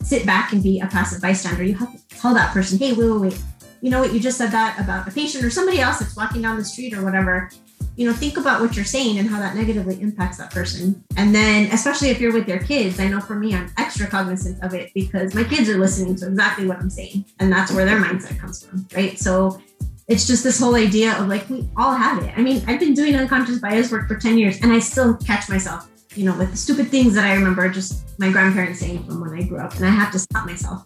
[0.03, 1.63] sit back and be a passive bystander.
[1.63, 3.43] You have to tell that person, hey, wait, wait, wait.
[3.81, 6.43] you know what, you just said that about a patient or somebody else that's walking
[6.43, 7.49] down the street or whatever.
[7.97, 11.03] You know, think about what you're saying and how that negatively impacts that person.
[11.17, 14.63] And then, especially if you're with your kids, I know for me, I'm extra cognizant
[14.63, 17.25] of it because my kids are listening to exactly what I'm saying.
[17.39, 19.19] And that's where their mindset comes from, right?
[19.19, 19.59] So
[20.07, 22.37] it's just this whole idea of like, we all have it.
[22.37, 25.49] I mean, I've been doing unconscious bias work for 10 years and I still catch
[25.49, 29.21] myself you know, with the stupid things that I remember just my grandparents saying from
[29.21, 30.85] when I grew up, and I have to stop myself.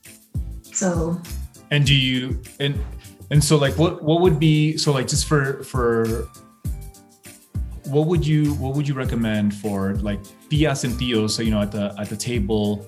[0.73, 1.19] So.
[1.71, 2.83] And do you and
[3.31, 6.27] and so like what what would be so like just for for
[7.91, 11.61] what would you what would you recommend for like tias and tios so you know
[11.61, 12.87] at the at the table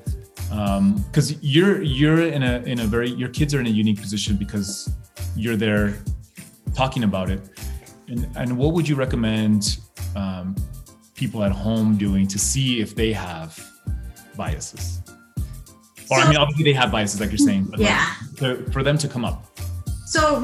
[1.08, 4.00] because um, you're you're in a in a very your kids are in a unique
[4.00, 4.92] position because
[5.36, 5.98] you're there
[6.76, 7.42] talking about it
[8.08, 9.78] and and what would you recommend
[10.16, 10.56] um,
[11.16, 13.60] people at home doing to see if they have
[14.36, 15.02] biases?
[16.10, 18.72] Or so, I mean, obviously they have biases, like you're saying, but yeah, like to,
[18.72, 19.46] for them to come up.
[20.06, 20.42] So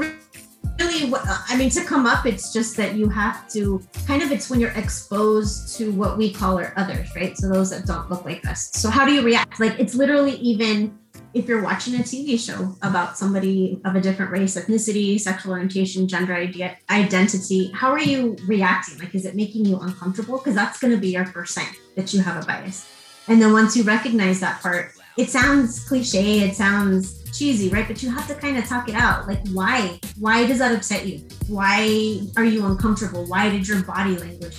[1.08, 4.30] really, I mean, to come up, it's just that you have to kind of.
[4.30, 7.36] It's when you're exposed to what we call our others, right?
[7.36, 8.70] So those that don't look like us.
[8.72, 9.60] So how do you react?
[9.60, 10.98] Like it's literally even
[11.32, 16.08] if you're watching a TV show about somebody of a different race, ethnicity, sexual orientation,
[16.08, 18.98] gender idea, identity, how are you reacting?
[18.98, 20.38] Like, is it making you uncomfortable?
[20.38, 22.90] Because that's going to be your first sign that you have a bias.
[23.28, 27.86] And then once you recognize that part, it sounds cliche, it sounds cheesy, right?
[27.86, 29.28] But you have to kind of talk it out.
[29.28, 30.00] Like, why?
[30.18, 31.18] Why does that upset you?
[31.46, 33.26] Why are you uncomfortable?
[33.26, 34.56] Why did your body language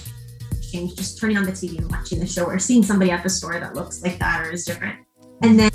[0.72, 0.96] change?
[0.96, 3.60] Just turning on the TV and watching the show or seeing somebody at the store
[3.60, 5.00] that looks like that or is different.
[5.42, 5.72] And then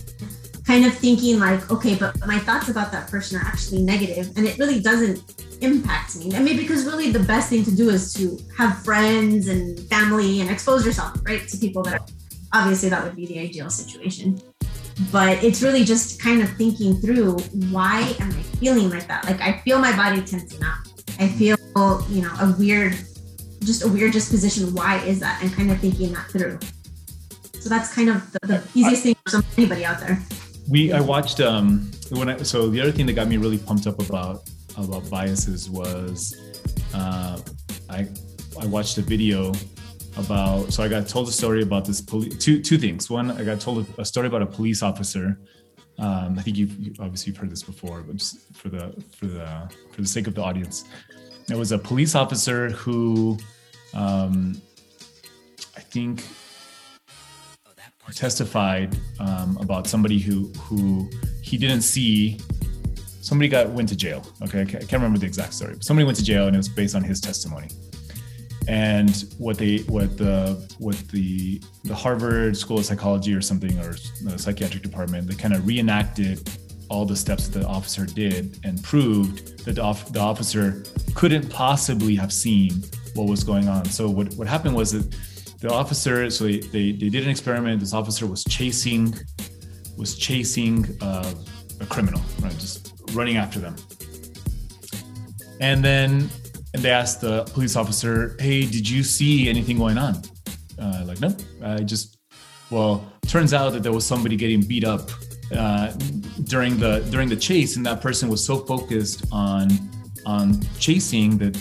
[0.64, 4.46] kind of thinking like, okay, but my thoughts about that person are actually negative, and
[4.46, 5.18] it really doesn't
[5.60, 6.34] impact me.
[6.34, 10.40] I mean, because really the best thing to do is to have friends and family
[10.40, 12.06] and expose yourself, right, to people that are,
[12.52, 14.40] obviously that would be the ideal situation.
[15.12, 17.38] But it's really just kind of thinking through
[17.70, 19.24] why am I feeling like that?
[19.24, 20.78] Like I feel my body tensing up.
[21.18, 21.56] I feel,
[22.10, 22.92] you know, a weird,
[23.60, 24.74] just a weird disposition.
[24.74, 25.42] Why is that?
[25.42, 26.58] And kind of thinking that through.
[27.60, 30.18] So that's kind of the, the easiest thing for anybody out there
[30.68, 33.86] we I watched um when I so the other thing that got me really pumped
[33.86, 36.36] up about about biases was
[36.94, 37.38] uh,
[37.88, 38.08] I
[38.60, 39.52] I watched a video
[40.16, 43.10] about so I got told a story about this police two two things.
[43.10, 45.38] One, I got told a story about a police officer.
[45.98, 49.26] Um, I think you've you, obviously you've heard this before, but just for the for
[49.26, 50.84] the for the sake of the audience,
[51.50, 53.38] it was a police officer who
[53.94, 54.60] um,
[55.76, 56.22] I think
[58.16, 61.08] testified um, about somebody who who
[61.42, 62.38] he didn't see.
[63.20, 64.24] Somebody got went to jail.
[64.42, 65.74] Okay, I can't remember the exact story.
[65.74, 67.68] But somebody went to jail, and it was based on his testimony.
[68.68, 73.94] And what they what the what the the Harvard School of Psychology or something or
[74.22, 76.48] the psychiatric department they kind of reenacted
[76.88, 81.48] all the steps that the officer did and proved that the, off, the officer couldn't
[81.50, 82.82] possibly have seen
[83.14, 83.84] what was going on.
[83.86, 85.16] So what what happened was that
[85.60, 87.80] the officer so they, they, they did an experiment.
[87.80, 89.14] This officer was chasing
[89.96, 91.32] was chasing uh,
[91.80, 92.52] a criminal right?
[92.58, 93.76] Just running after them.
[95.60, 96.28] And then
[96.76, 100.14] and they asked the police officer hey did you see anything going on
[100.78, 102.18] uh, like no i just
[102.70, 105.10] well turns out that there was somebody getting beat up
[105.56, 105.90] uh,
[106.44, 109.68] during the during the chase and that person was so focused on
[110.26, 111.54] on chasing that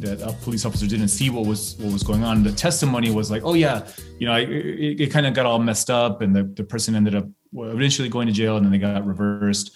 [0.00, 2.42] that a police officer didn't see what was what was going on.
[2.42, 3.86] The testimony was like, oh yeah,
[4.18, 6.94] you know, it, it, it kind of got all messed up, and the, the person
[6.94, 9.72] ended up eventually going to jail, and then they got reversed.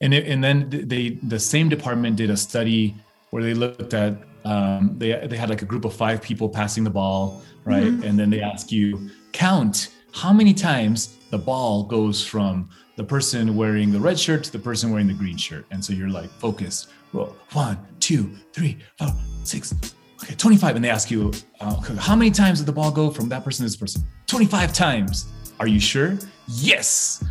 [0.00, 2.94] And it, and then they the same department did a study
[3.30, 6.84] where they looked at um, they they had like a group of five people passing
[6.84, 7.84] the ball, right?
[7.84, 8.04] Mm-hmm.
[8.04, 13.54] And then they ask you count how many times the ball goes from the person
[13.56, 16.30] wearing the red shirt to the person wearing the green shirt, and so you're like
[16.30, 16.90] focused.
[17.12, 19.08] Well, one, two, three, four,
[19.42, 19.74] six,
[20.22, 20.76] okay, 25.
[20.76, 23.64] And they ask you, uh, how many times did the ball go from that person
[23.64, 24.04] to this person?
[24.26, 25.26] 25 times.
[25.58, 26.16] Are you sure?
[26.46, 27.24] Yes.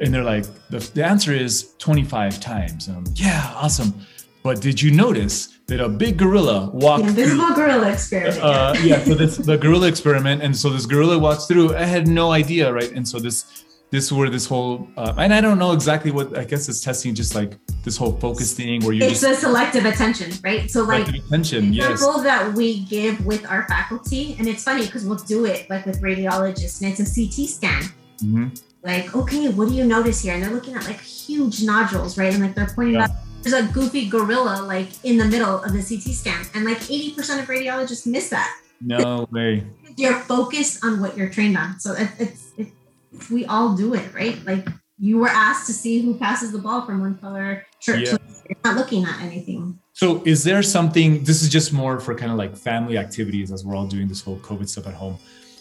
[0.00, 2.88] And they're like, the, the answer is 25 times.
[2.88, 3.94] Um, yeah, awesome.
[4.48, 7.02] But did you notice that a big gorilla walked?
[7.02, 8.42] The invisible gorilla experiment.
[8.42, 11.76] Uh, yeah, so this the gorilla experiment, and so this gorilla walks through.
[11.76, 12.90] I had no idea, right?
[12.90, 16.44] And so this this where this whole uh, and I don't know exactly what I
[16.44, 19.84] guess it's testing just like this whole focus thing where you it's just, a selective
[19.84, 22.00] attention right so like attention yes.
[22.22, 26.02] that we give with our faculty and it's funny because we'll do it like with
[26.02, 27.82] radiologists and it's a CT scan
[28.22, 28.48] mm-hmm.
[28.82, 32.34] like okay what do you notice here and they're looking at like huge nodules right
[32.34, 33.04] and like they're pointing yeah.
[33.04, 36.78] out there's a goofy gorilla like in the middle of the CT scan and like
[36.78, 39.64] 80% of radiologists miss that no way
[39.96, 42.68] you're focused on what you're trained on so it, it's it,
[43.30, 44.42] we all do it, right?
[44.44, 48.00] Like you were asked to see who passes the ball from one color shirt.
[48.00, 48.10] Yeah.
[48.12, 49.78] So you're not looking at anything.
[49.92, 53.64] So is there something this is just more for kind of like family activities as
[53.64, 55.18] we're all doing this whole COVID stuff at home.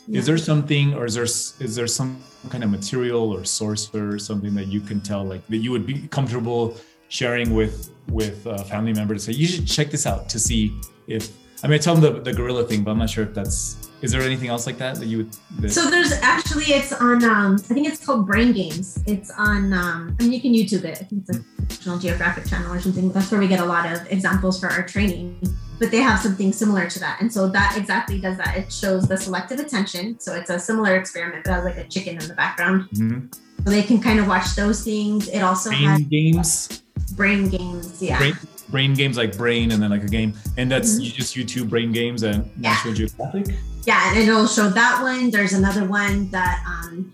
[0.08, 0.20] Yeah.
[0.20, 4.18] Is there something or is there is there some kind of material or source or
[4.20, 6.78] something that you can tell like that you would be comfortable
[7.10, 10.80] sharing with with a family member to say you should check this out to see
[11.08, 11.32] if
[11.63, 13.89] I mean I tell them the, the gorilla thing, but I'm not sure if that's
[14.02, 17.24] is there anything else like that that you would that, So there's actually it's on
[17.24, 19.02] um I think it's called Brain Games.
[19.08, 21.00] It's on um I mean you can YouTube it.
[21.02, 23.12] I think it's a National Geographic channel or something.
[23.12, 25.41] That's where we get a lot of examples for our training.
[25.80, 27.22] But they have something similar to that.
[27.22, 28.58] And so that exactly does that.
[28.58, 30.20] It shows the selective attention.
[30.20, 32.89] So it's a similar experiment, but has like a chicken in the background.
[32.93, 33.34] Mhm.
[33.63, 35.28] So they can kind of watch those things.
[35.28, 36.84] It also brain has games?
[37.15, 38.02] Brain games.
[38.02, 38.17] Yeah.
[38.20, 38.38] Brain,
[38.70, 40.34] brain games like brain and then like a game.
[40.58, 41.04] And that's Mhm.
[41.06, 43.56] you just YouTube brain games and National Geographic.
[43.86, 45.32] Yeah, and it'll show that one.
[45.32, 47.13] There's another one that um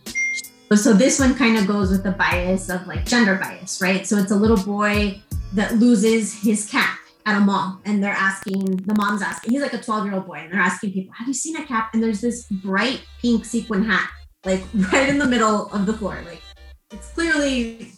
[0.75, 4.08] so this one kind of goes with the bias of like gender bias, right?
[4.08, 5.21] So it's a little boy
[5.53, 9.71] that loses his cap at a mall and they're asking the mom's asking he's like
[9.71, 12.03] a 12 year old boy and they're asking people have you seen a cap and
[12.03, 14.10] there's this bright pink sequin hat
[14.45, 16.41] like right in the middle of the floor like
[16.91, 17.93] it's clearly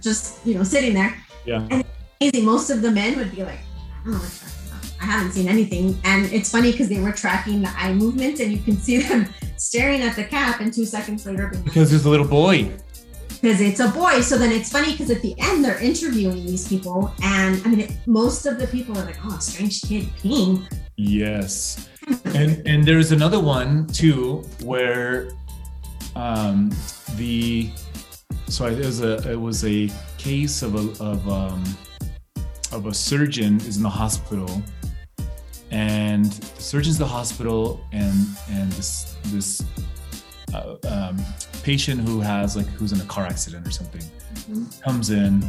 [0.00, 1.82] just you know sitting there Yeah.
[2.20, 5.02] easy most of the men would be like i don't know what you're talking about
[5.02, 8.52] i haven't seen anything and it's funny because they were tracking the eye movements and
[8.52, 9.26] you can see them
[9.56, 12.70] staring at the cap and two seconds later being Because there's a little boy.
[13.40, 14.20] because it's a boy.
[14.20, 17.80] So then it's funny because at the end they're interviewing these people, and I mean,
[17.80, 21.88] it, most of the people are like, "Oh, strange kid peeing." Yes.
[22.34, 25.30] And and there's another one too where
[26.16, 26.70] um
[27.16, 27.70] the
[28.50, 31.62] so it was a it was a case of a of um
[32.72, 34.62] of a surgeon is in the hospital.
[35.72, 39.62] And the surgeon's in the hospital and and this this
[40.52, 41.16] uh, um,
[41.62, 44.02] patient who has like who's in a car accident or something
[44.50, 44.80] Mhm.
[44.82, 45.44] comes in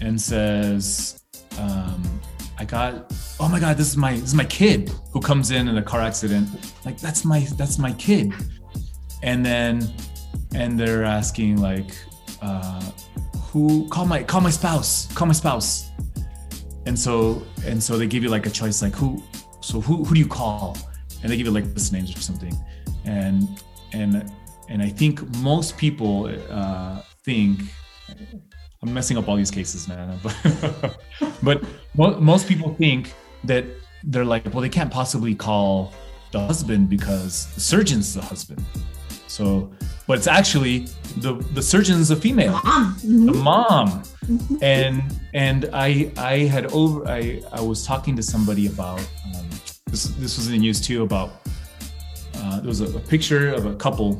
[0.00, 1.22] and says
[1.58, 2.02] um,
[2.58, 5.66] i got oh my god this is my this is my kid who comes in
[5.68, 6.48] in a car accident.
[6.84, 8.32] Like that's my that's my kid.
[9.22, 9.92] And then
[10.54, 11.92] and they're asking like
[12.42, 12.90] uh,
[13.50, 15.90] who call my call my spouse call my spouse.
[16.86, 19.22] And so and so they give you like a choice like who
[19.60, 20.76] so who who do you call?
[21.22, 22.54] And they give you like list names or something.
[23.04, 23.48] And
[23.92, 24.30] and
[24.70, 27.60] and i think most people uh think
[28.82, 30.18] i'm messing up all these cases man.
[30.22, 30.94] But
[31.42, 31.62] but
[31.96, 33.12] mo- most people think
[33.44, 33.64] that
[34.04, 35.92] they're like well they can't possibly call
[36.32, 38.64] the husband because the surgeon's the husband
[39.30, 39.70] so
[40.08, 40.86] but it's actually
[41.18, 42.96] the the surgeon is a female Mom.
[43.02, 43.42] the Mhm.
[43.50, 43.88] mom
[44.26, 44.62] Mhm.
[44.62, 45.02] and
[45.34, 49.00] and I I had over I I was talking to somebody about
[49.34, 49.46] um,
[49.90, 51.30] this this was in the news too about
[52.40, 54.18] uh, there was a, a picture of a couple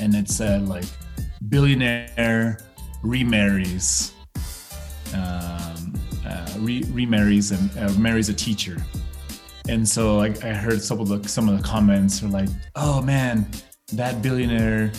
[0.00, 0.86] and it said like
[1.50, 2.58] billionaire
[3.02, 4.12] remarries
[5.14, 5.92] um,
[6.26, 8.76] uh, re- remarries and uh, marries a teacher
[9.68, 13.02] and so I, I heard some of the some of the comments are like oh
[13.02, 13.46] man
[13.92, 14.92] that billionaire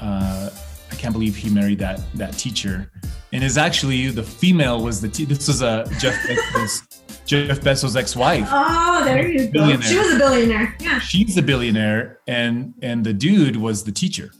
[0.00, 0.50] uh,
[0.90, 2.90] I can't believe he married that that teacher
[3.32, 7.96] and is actually the female was the te- this was a Jeff Bezos Jeff Bezos
[7.96, 8.48] ex-wife.
[8.50, 9.52] Oh, there you go.
[9.52, 9.82] Billionaire.
[9.82, 10.76] She was a billionaire.
[10.78, 10.98] Yeah.
[10.98, 14.30] She's a billionaire, and and the dude was the teacher,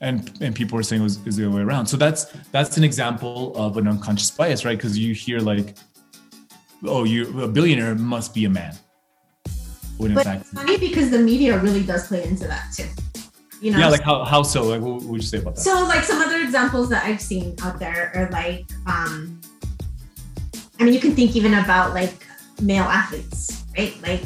[0.00, 1.86] and and people were saying it was, it was the other way around.
[1.86, 4.76] So that's that's an example of an unconscious bias, right?
[4.76, 5.76] Because you hear like,
[6.84, 8.74] oh, you a billionaire must be a man.
[9.98, 12.86] When But fact, it's funny because the media really does play into that too.
[13.60, 13.78] You know.
[13.78, 14.64] yeah, like how how so?
[14.64, 15.60] Like, what would you say about that?
[15.62, 19.40] So like some other examples that I've seen out there are like um
[20.78, 22.26] I mean you can think even about like
[22.62, 23.94] male athletes, right?
[24.02, 24.22] Like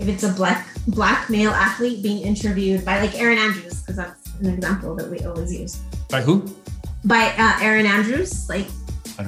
[0.00, 4.28] if it's a black black male athlete being interviewed by like Erin Andrews, because that's
[4.40, 5.76] an example that we always use.
[6.08, 6.44] By who?
[7.04, 8.66] By uh, Erin Andrews, like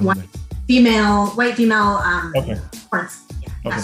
[0.00, 0.14] know.
[0.66, 2.58] female, white female um Okay.
[2.72, 3.22] sports.
[3.40, 3.82] Yeah, Okay.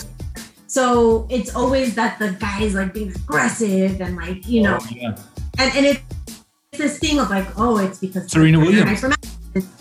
[0.67, 5.17] So it's always that the guy's like being aggressive and like, you know, Oh, yeah.
[5.61, 9.05] And, and it's this thing of like, oh, it's because Serena Williams.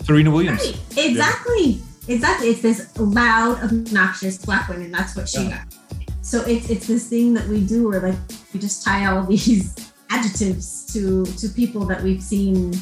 [0.04, 0.60] Serena Williams.
[0.60, 0.80] Right.
[1.06, 1.80] Exactly.
[2.08, 2.48] Exactly.
[2.48, 4.90] It's this loud, obnoxious black woman.
[4.90, 5.50] That's what she Yeah.
[5.64, 5.74] got.
[6.22, 8.18] So it's it's this thing that we do where like
[8.52, 12.74] we just tie all these adjectives to to people that we've seen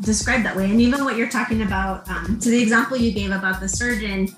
[0.00, 0.70] described that way.
[0.70, 4.28] And even what you're talking about, um, to the example you gave about the surgeon,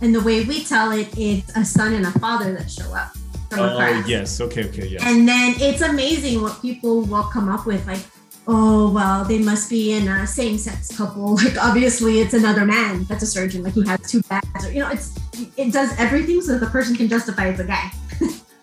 [0.00, 3.12] and the way we tell it, it's a son and a father that show up
[3.52, 4.08] from Oh accident.
[4.08, 4.40] yes.
[4.40, 4.64] Okay.
[4.68, 4.86] Okay.
[4.88, 5.02] Yes.
[5.04, 8.00] And then it's amazing what people will come up with, like,
[8.48, 11.36] oh well, they must be in a same-sex couple.
[11.44, 14.80] Like obviously it's another man that's a surgeon, like he has two dads, or you
[14.80, 15.14] know, it's
[15.56, 17.90] it does everything so that the person can justify it's a guy,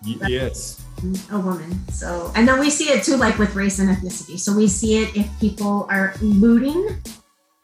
[0.28, 0.84] yes.
[1.32, 1.70] a woman.
[1.88, 4.38] So and then we see it too, like with race and ethnicity.
[4.38, 7.00] So we see it if people are looting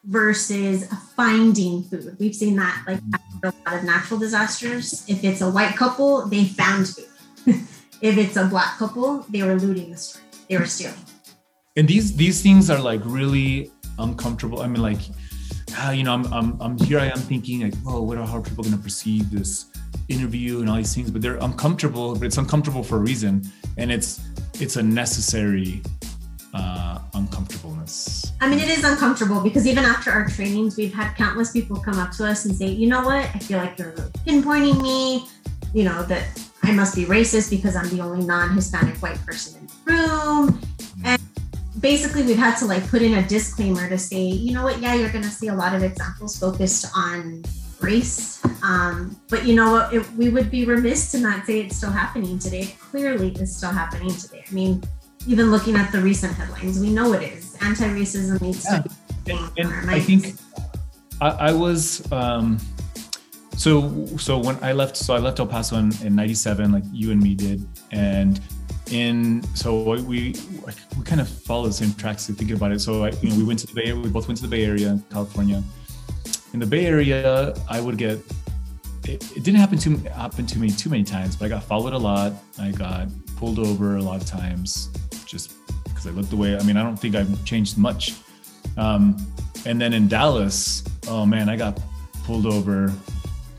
[0.05, 2.15] versus finding food.
[2.19, 5.03] We've seen that like after a lot of natural disasters.
[5.07, 7.05] If it's a white couple, they found food.
[7.47, 10.23] If it's a black couple, they were looting the street.
[10.49, 10.95] They were stealing.
[11.75, 14.61] And these these things are like really uncomfortable.
[14.61, 14.99] I mean, like,
[15.77, 16.99] ah, you know, I'm, I'm, I'm here.
[16.99, 19.65] I am thinking like, oh, what are how are people going to perceive this
[20.09, 21.11] interview and all these things?
[21.11, 22.15] But they're uncomfortable.
[22.15, 23.43] But it's uncomfortable for a reason,
[23.77, 24.21] and it's
[24.59, 25.81] it's a necessary
[26.53, 28.33] uh, uncomfortableness.
[28.41, 31.99] I mean, it is uncomfortable because even after our trainings, we've had countless people come
[31.99, 33.91] up to us and say, you know what, I feel like you're
[34.25, 35.27] pinpointing me,
[35.73, 36.25] you know, that
[36.67, 40.61] I must be racist because I'm the only non Hispanic white person in the room.
[41.05, 41.21] And
[41.79, 44.93] basically, we've had to like put in a disclaimer to say, you know what, yeah,
[44.93, 47.43] you're going to see a lot of examples focused on
[47.79, 48.43] race.
[48.63, 51.91] Um, but you know what, it, we would be remiss to not say it's still
[51.91, 52.63] happening today.
[52.63, 54.43] It clearly it's still happening today.
[54.45, 54.83] I mean,
[55.25, 57.55] even looking at the recent headlines, we know it is.
[57.61, 58.81] Anti-racism needs yeah.
[58.81, 58.89] to
[59.23, 59.31] be.
[59.31, 60.33] And, and I think
[61.21, 62.57] I, I was um,
[63.57, 67.11] so so when I left, so I left El Paso in, in '97, like you
[67.11, 68.39] and me did, and
[68.91, 70.35] in so we
[70.95, 72.27] we kind of follow the same tracks.
[72.27, 73.91] Thinking about it, so I, you know we went to the Bay.
[73.93, 75.63] We both went to the Bay Area, in California.
[76.53, 78.19] In the Bay Area, I would get
[79.05, 81.93] it, it, didn't happen to happen to me too many times, but I got followed
[81.93, 82.33] a lot.
[82.59, 84.89] I got pulled over a lot of times
[85.25, 85.53] just
[85.83, 86.55] because I looked the way.
[86.55, 88.13] I mean, I don't think I've changed much.
[88.77, 89.17] Um,
[89.65, 91.79] and then in Dallas, oh man, I got
[92.23, 92.93] pulled over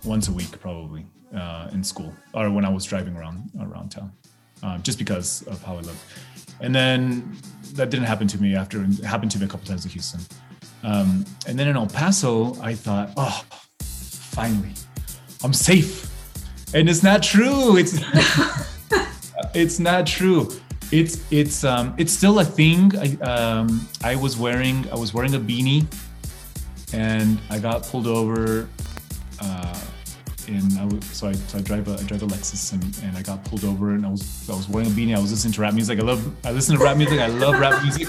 [0.04, 4.12] once a week probably uh, in school or when I was driving around around town,
[4.62, 5.96] um, just because of how I look.
[6.60, 7.36] And then
[7.74, 10.20] that didn't happen to me after it happened to me a couple times in Houston.
[10.82, 13.44] Um, and then in El Paso, I thought, oh,
[13.80, 14.72] finally,
[15.42, 16.10] I'm safe.
[16.74, 17.76] And it's not true.
[17.76, 17.98] It's
[19.54, 20.48] it's not true
[20.90, 22.92] it's it's um it's still a thing.
[22.96, 25.86] I um I was wearing I was wearing a beanie,
[26.92, 28.68] and I got pulled over.
[30.48, 32.82] Uh, and I was, so I so I drive a I drive a Lexus and,
[33.04, 35.16] and I got pulled over and I was I was wearing a beanie.
[35.16, 35.98] I was listening to rap music.
[35.98, 37.20] I love I listen to rap music.
[37.20, 38.08] I love rap music,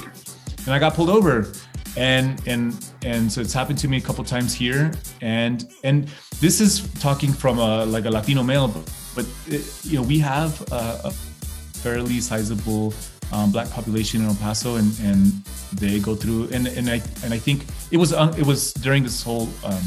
[0.66, 1.52] and I got pulled over.
[1.98, 4.92] And and and so it's happened to me a couple times here.
[5.22, 6.10] And and
[6.40, 10.20] this is talking from a like a Latino male, but, but it, you know we
[10.20, 12.94] have a, a fairly sizable
[13.32, 15.32] um, black population in El Paso, and, and
[15.74, 19.04] they go through and, and I and I think it was uh, it was during
[19.04, 19.84] this whole um,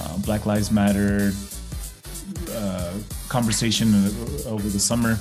[0.00, 1.32] uh, Black Lives Matter
[2.50, 2.94] uh,
[3.28, 3.94] conversation
[4.46, 5.18] over the summer.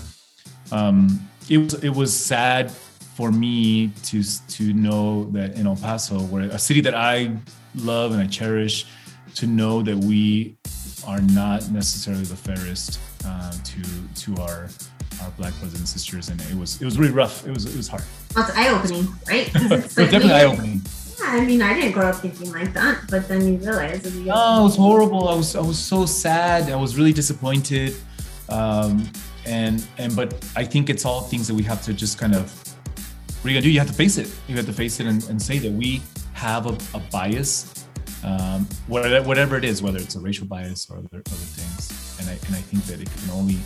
[0.72, 2.72] Um, it was it was sad
[3.16, 7.32] for me to to know that in El Paso, where a city that I
[7.76, 8.86] love and I cherish,
[9.36, 10.56] to know that we
[11.08, 13.82] are not necessarily the fairest uh, to
[14.16, 14.70] to our
[15.22, 17.46] our black brothers and sisters, and it was it was really rough.
[17.46, 18.04] It was it was hard.
[18.36, 19.50] Well, it's eye opening, right?
[19.54, 20.82] It's like definitely eye opening.
[21.24, 24.06] I mean, I didn't grow up thinking like that, but then you realize.
[24.06, 25.30] Oh, it was horrible.
[25.30, 26.70] I was I was so sad.
[26.72, 27.96] I was really disappointed,
[28.50, 29.10] um,
[29.46, 32.52] and and but I think it's all things that we have to just kind of.
[33.42, 33.72] What are you gonna do?
[33.72, 34.30] You have to face it.
[34.48, 36.02] You have to face it and, and say that we
[36.34, 37.88] have a, a bias,
[38.24, 42.20] um, whatever, whatever it is, whether it's a racial bias or other, other things.
[42.20, 43.58] And I and I think that it can only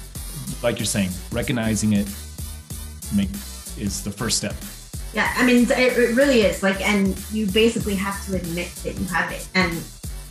[0.62, 2.08] like you're saying, recognizing it
[3.16, 3.30] make
[3.78, 4.56] is the first step.
[5.16, 9.06] Yeah, I mean, it really is like, and you basically have to admit that you
[9.06, 9.48] have it.
[9.56, 9.72] And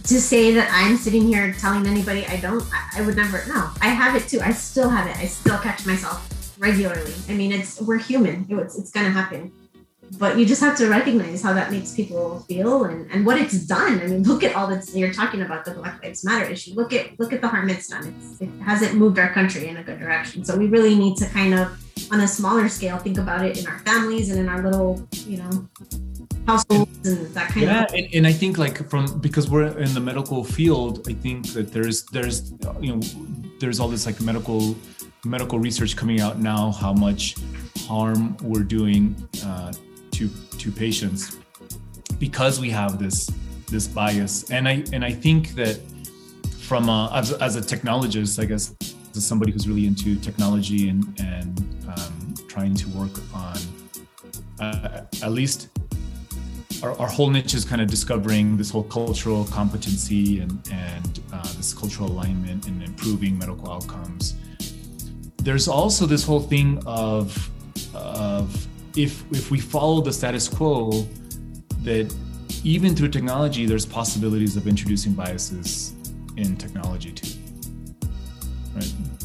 [0.05, 2.63] to say that I'm sitting here telling anybody I don't,
[2.95, 3.43] I would never.
[3.49, 4.41] No, I have it too.
[4.41, 5.17] I still have it.
[5.17, 7.15] I still catch myself regularly.
[7.29, 8.47] I mean, it's we're human.
[8.51, 9.51] It's it's gonna happen
[10.19, 13.67] but you just have to recognize how that makes people feel and, and what it's
[13.67, 14.01] done.
[14.01, 16.75] I mean, look at all that's you're talking about the Black Lives Matter issue.
[16.75, 18.15] Look at look at the harm it's done.
[18.19, 20.45] It's, it hasn't moved our country in a good direction.
[20.45, 23.67] So we really need to kind of, on a smaller scale, think about it in
[23.67, 25.69] our families and in our little, you know,
[26.47, 27.91] households and that kind yeah, of.
[27.95, 31.49] Yeah, and, and I think like from because we're in the medical field, I think
[31.55, 33.01] that there's there's you know
[33.59, 34.77] there's all this like medical
[35.25, 37.37] medical research coming out now how much
[37.87, 39.73] harm we're doing uh,
[40.13, 40.29] to
[40.59, 41.39] to patients
[42.19, 43.31] because we have this
[43.69, 45.81] this bias and i and i think that
[46.59, 48.75] from a, as, as a technologist i guess
[49.17, 53.59] as somebody who's really into technology and and um, trying to work on
[54.61, 55.69] uh, at least
[56.83, 61.43] our, our, whole niche is kind of discovering this whole cultural competency and and uh,
[61.57, 64.35] this cultural alignment and improving medical outcomes
[65.45, 67.51] there's also this whole thing of
[67.95, 71.07] of if if we follow the status quo,
[71.83, 72.15] that
[72.65, 75.95] even through technology, there's possibilities of introducing biases
[76.37, 77.34] in technology too.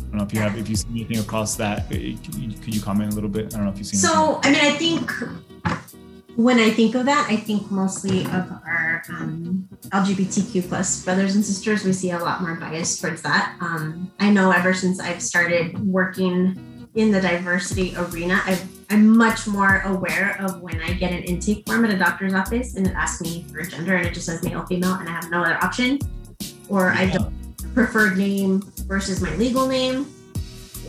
[0.09, 1.91] I don't know if you have if you see anything across that.
[1.91, 3.53] Eh, could you, comment a little bit?
[3.53, 3.99] I don't know if you've seen.
[3.99, 4.57] So anything.
[4.57, 5.11] I mean, I think
[6.35, 11.35] when I think of that, I think mostly of our our um, LGBTQ plus brothers
[11.35, 13.57] and sisters, we see a lot more bias towards that.
[13.61, 19.47] Um, I know ever since I've started working in the diversity arena, i am much
[19.47, 22.93] more aware of when I get an intake form at a doctor's office and it
[22.93, 25.63] asks me for gender and it just says male, female, and I have no other
[25.63, 25.99] option,
[26.67, 27.01] or yeah.
[27.01, 27.38] I don't
[27.85, 30.05] preferred name versus my legal name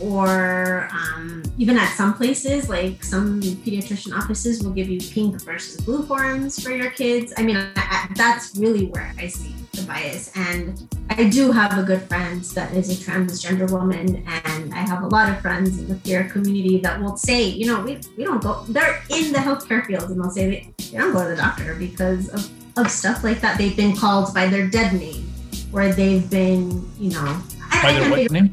[0.01, 5.79] or um, even at some places, like some pediatrician offices will give you pink versus
[5.79, 7.33] blue forms for your kids.
[7.37, 10.35] I mean, I, I, that's really where I see the bias.
[10.35, 15.03] And I do have a good friend that is a transgender woman, and I have
[15.03, 18.25] a lot of friends in the peer community that will say, you know, we, we
[18.25, 21.35] don't go, they're in the healthcare field, and they'll say they, don't go to the
[21.37, 23.57] doctor because of, of stuff like that.
[23.57, 25.30] They've been called by their dead name,
[25.73, 27.41] or they've been, you know,
[27.81, 28.51] by their what name?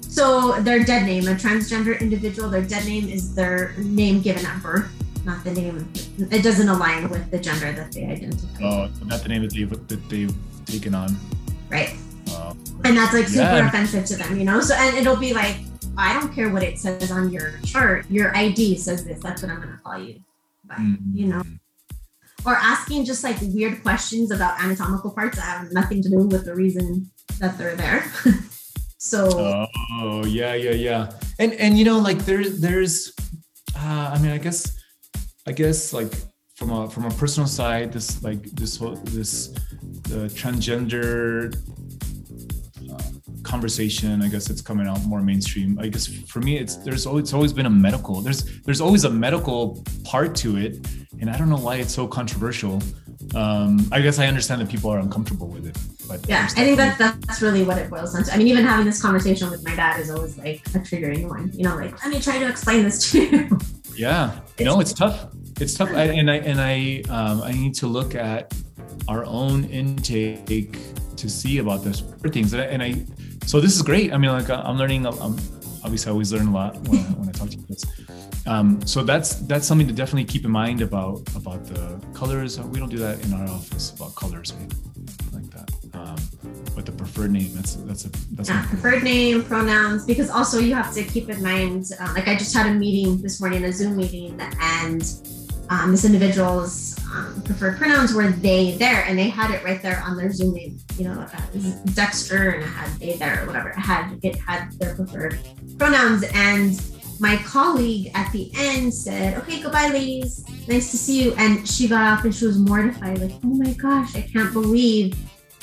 [0.00, 4.62] So their dead name, a transgender individual, their dead name is their name given at
[4.62, 4.90] birth,
[5.24, 5.86] not the name.
[6.30, 8.64] It doesn't align with the gender that they identify.
[8.64, 11.16] Oh, not the name that they've that they've taken on.
[11.68, 11.94] Right.
[12.30, 12.54] Uh,
[12.84, 13.68] and that's like super yeah.
[13.68, 14.60] offensive to them, you know.
[14.60, 15.56] So and it'll be like,
[15.98, 18.06] I don't care what it says on your chart.
[18.10, 19.20] Your ID says this.
[19.22, 20.20] That's what I'm going to call you.
[20.64, 21.16] But mm-hmm.
[21.16, 21.42] you know,
[22.46, 26.44] or asking just like weird questions about anatomical parts that have nothing to do with
[26.44, 28.04] the reason that they're there.
[28.98, 29.68] So
[30.00, 31.10] Oh yeah, yeah, yeah.
[31.38, 33.12] And and you know, like there's there's
[33.76, 34.76] uh, I mean, I guess
[35.46, 36.12] I guess like
[36.56, 39.48] from a from a personal side, this like this whole this
[40.08, 41.54] the transgender
[43.46, 47.22] conversation i guess it's coming out more mainstream i guess for me it's there's always
[47.24, 50.72] it's always been a medical there's there's always a medical part to it
[51.20, 52.82] and i don't know why it's so controversial
[53.34, 55.76] um, I guess I understand that people are uncomfortable with it.
[56.06, 58.32] But yeah, I think that that's really what it boils down to.
[58.32, 61.50] I mean, even having this conversation with my dad is always like a triggering one.
[61.52, 63.58] You know, like let me try to explain this to you.
[63.96, 65.28] Yeah, it's, no, it's tough.
[65.58, 68.52] It's tough, I, and I and I um, I need to look at
[69.08, 70.78] our own intake
[71.16, 73.06] to see about those things, and I, and I
[73.46, 74.12] so this is great.
[74.12, 75.06] I mean, like I'm learning.
[75.06, 75.36] I'm,
[75.84, 77.76] obviously, I always learn a lot when I, when I talk to you.
[78.46, 82.60] Um, so that's that's something to definitely keep in mind about about the colors.
[82.60, 84.52] We don't do that in our office about colors
[85.32, 85.70] like that.
[85.94, 86.16] Um,
[86.74, 90.74] but the preferred name that's that's a that's yeah, preferred name pronouns because also you
[90.74, 91.90] have to keep in mind.
[91.98, 95.02] Uh, like I just had a meeting this morning, a Zoom meeting, and
[95.70, 100.02] um, this individual's um, preferred pronouns were they there, and they had it right there
[100.02, 100.78] on their Zoom name.
[100.98, 101.40] You know, uh,
[101.94, 103.70] Dexter, and it had they there or whatever.
[103.70, 105.38] It had it had their preferred
[105.78, 106.80] pronouns and
[107.18, 110.44] my colleague at the end said, Okay, goodbye, ladies.
[110.68, 111.34] Nice to see you.
[111.38, 115.16] And she got off and she was mortified, like, Oh my gosh, I can't believe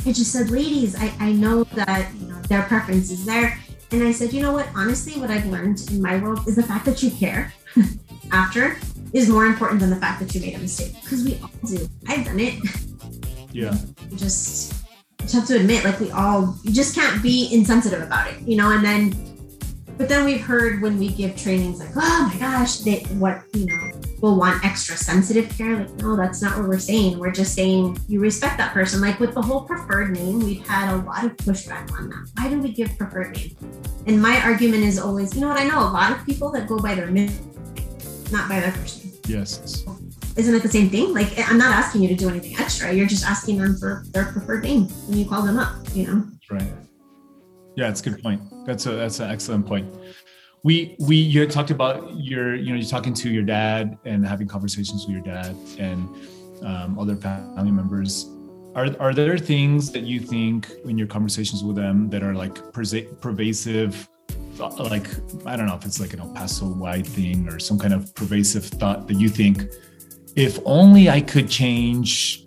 [0.05, 3.57] I just said, Ladies, I, I know that you know their preference is there.
[3.91, 4.67] And I said, You know what?
[4.75, 7.53] Honestly, what I've learned in my world is the fact that you care
[8.31, 8.77] after
[9.13, 11.87] is more important than the fact that you made a mistake because we all do.
[12.07, 12.55] I've done it.
[13.51, 13.75] Yeah.
[14.09, 14.73] You just,
[15.19, 18.57] just have to admit, like, we all, you just can't be insensitive about it, you
[18.57, 19.13] know, and then
[19.97, 23.67] but then we've heard when we give trainings like, oh my gosh, they what you
[23.67, 23.91] know
[24.21, 25.77] will want extra sensitive care.
[25.77, 27.19] Like, no, that's not what we're saying.
[27.19, 29.01] We're just saying you respect that person.
[29.01, 32.31] Like with the whole preferred name, we've had a lot of pushback on that.
[32.35, 33.55] Why do we give preferred name?
[34.07, 35.59] And my argument is always, you know what?
[35.59, 37.31] I know a lot of people that go by their name,
[38.31, 39.02] not by their first name.
[39.27, 39.85] Yes.
[40.35, 41.13] Isn't it the same thing?
[41.13, 42.91] Like, I'm not asking you to do anything extra.
[42.91, 45.75] You're just asking them for their preferred name when you call them up.
[45.93, 46.27] You know.
[46.49, 46.73] Right.
[47.75, 48.41] Yeah, it's a good point.
[48.65, 49.93] That's a that's an excellent point.
[50.63, 54.47] We we you talked about your you know you're talking to your dad and having
[54.47, 56.07] conversations with your dad and
[56.63, 58.29] um, other family members.
[58.75, 62.55] Are are there things that you think in your conversations with them that are like
[62.73, 64.09] pervasive?
[64.59, 65.07] Like
[65.45, 68.13] I don't know if it's like an El Paso wide thing or some kind of
[68.15, 69.65] pervasive thought that you think,
[70.35, 72.45] if only I could change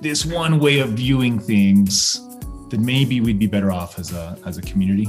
[0.00, 2.20] this one way of viewing things,
[2.68, 5.08] then maybe we'd be better off as a as a community.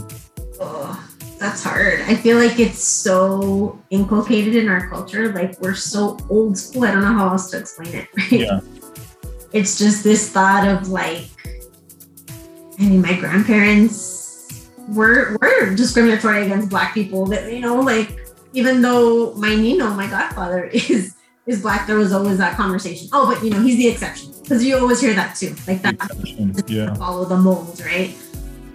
[0.59, 1.07] Oh,
[1.39, 2.01] that's hard.
[2.01, 5.31] I feel like it's so inculcated in our culture.
[5.31, 6.83] Like we're so old school.
[6.83, 8.07] I don't know how else to explain it.
[8.17, 8.31] Right?
[8.31, 8.59] Yeah.
[9.53, 11.25] It's just this thought of like,
[12.77, 14.18] I mean, my grandparents
[14.93, 17.25] were were discriminatory against black people.
[17.27, 18.17] That you know, like
[18.53, 21.15] even though my Nino, my godfather, is
[21.45, 23.09] is black, there was always that conversation.
[23.11, 26.65] Oh, but you know, he's the exception because you always hear that too, like that.
[26.67, 26.93] Yeah.
[26.95, 28.15] Follow the mold, right?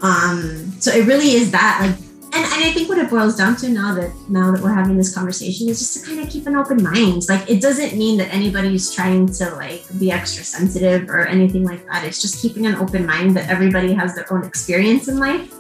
[0.02, 1.98] Um, so it really is that, like,
[2.34, 4.96] and, and I think what it boils down to now that now that we're having
[4.96, 7.28] this conversation is just to kind of keep an open mind.
[7.28, 11.86] Like, it doesn't mean that anybody's trying to like be extra sensitive or anything like
[11.86, 12.04] that.
[12.04, 15.52] It's just keeping an open mind that everybody has their own experience in life.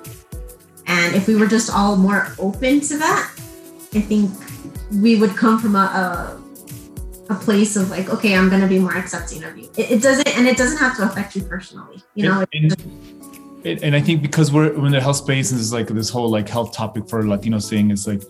[0.94, 3.32] And if we were just all more open to that,
[3.94, 4.30] I think
[5.02, 6.44] we would come from a, a
[7.30, 9.68] a place of like, okay, I'm gonna be more accepting of you.
[9.76, 12.02] It, it doesn't, and it doesn't have to affect you personally.
[12.14, 12.44] You know.
[12.52, 12.72] And,
[13.64, 16.10] and, and I think because we're, we're in the health space, and this like this
[16.10, 18.22] whole like health topic for Latinos thing is like,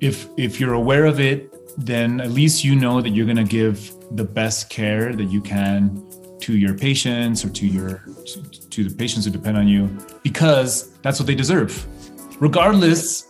[0.00, 3.92] if if you're aware of it, then at least you know that you're gonna give
[4.16, 6.04] the best care that you can
[6.40, 9.88] to your patients or to your to, to the patients who depend on you
[10.22, 11.86] because that's what they deserve,
[12.40, 13.26] regardless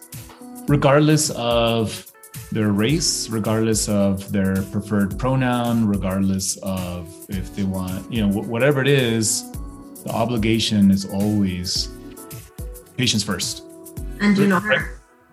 [0.68, 2.06] regardless of
[2.52, 8.80] their race, regardless of their preferred pronoun, regardless of if they want, you know, whatever
[8.80, 9.50] it is,
[10.04, 11.88] the obligation is always
[12.96, 13.64] patients first.
[14.20, 14.84] And do no harm.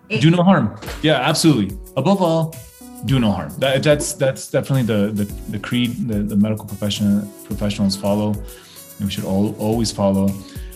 [0.08, 0.78] Do no harm.
[1.02, 1.76] Yeah, absolutely.
[1.96, 2.56] Above all,
[3.04, 3.52] do no harm.
[3.58, 8.32] That, that's that's definitely the the, the creed the, the medical profession professionals follow.
[8.32, 10.28] And we should all always follow.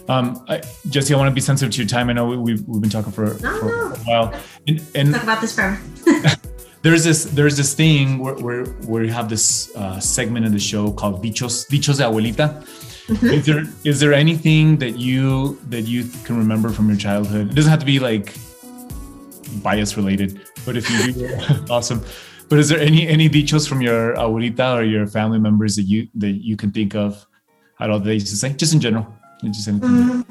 [0.08, 2.10] Um, I, Jesse, I want to be sensitive to your time.
[2.10, 3.92] I know we, we've, we've been talking for, no, for no.
[3.92, 4.40] a while.
[4.66, 5.80] And, and talk about this forever.
[6.82, 10.58] there's this there's this thing where where, where you have this uh, segment of the
[10.58, 12.62] show called dichos dichos de abuelita.
[13.06, 13.26] Mm-hmm.
[13.26, 17.50] Is there is there anything that you that you can remember from your childhood?
[17.50, 18.34] It doesn't have to be like
[19.62, 21.38] bias related, but if you do,
[21.70, 22.04] awesome.
[22.48, 26.08] But is there any any dichos from your abuelita or your family members that you
[26.16, 27.26] that you can think of?
[27.78, 29.06] I don't know they used to say, just in general.
[29.42, 29.80] Anything.
[29.80, 30.24] Mm.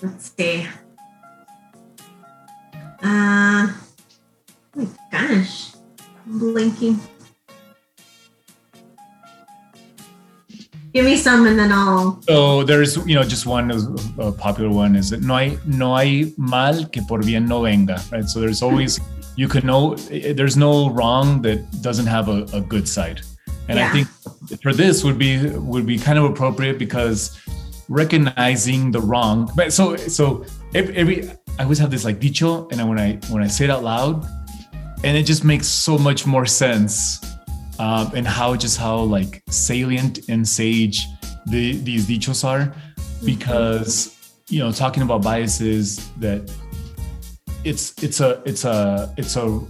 [0.00, 0.66] Let's see.
[3.02, 3.74] Uh, oh
[4.76, 5.72] my gosh,
[6.26, 7.00] I'm blinking.
[10.94, 12.20] Give me some and then I'll.
[12.22, 13.70] So there's, you know, just one
[14.18, 18.00] a popular one is that no hay, no hay mal que por bien no venga,
[18.12, 18.28] right?
[18.28, 19.00] So there's always,
[19.36, 23.22] you can know, there's no wrong that doesn't have a, a good side.
[23.72, 23.88] And yeah.
[23.88, 27.40] I think for this would be would be kind of appropriate because
[27.88, 29.50] recognizing the wrong.
[29.56, 30.44] But so so
[30.74, 33.70] every, every I always have this like dicho, and when I when I say it
[33.70, 34.26] out loud,
[35.04, 37.24] and it just makes so much more sense
[37.78, 41.06] um, and how just how like salient and sage
[41.46, 42.74] the, these dichos are
[43.24, 46.52] because you know talking about biases that
[47.64, 49.60] it's it's a it's a it's a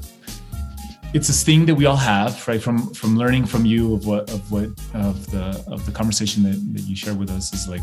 [1.15, 4.31] it's a thing that we all have right from from learning from you of what
[4.31, 7.83] of what of the of the conversation that, that you share with us is like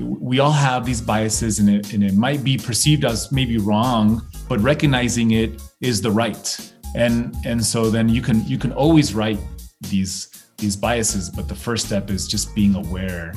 [0.00, 4.22] we all have these biases and it, and it might be perceived as maybe wrong
[4.48, 6.72] but recognizing it is the right.
[6.94, 9.38] And and so then you can you can always write
[9.82, 13.32] these these biases but the first step is just being aware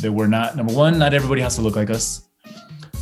[0.00, 2.28] that we're not number one not everybody has to look like us.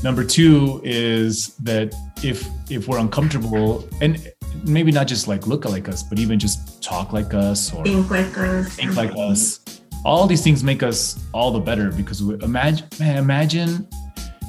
[0.02, 4.32] Number two is that if if we're uncomfortable and
[4.64, 8.10] maybe not just like look like us but even just talk like us or think
[8.10, 9.60] like us think like us
[10.04, 13.88] all these things make us all the better because we imagine man, imagine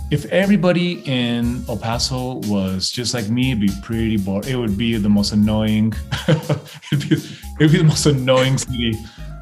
[0.10, 4.48] if everybody in El Paso was just like me, it'd be pretty boring.
[4.48, 5.94] It would be the most annoying.
[6.30, 7.16] it'd, be,
[7.60, 8.94] it'd be the most annoying city.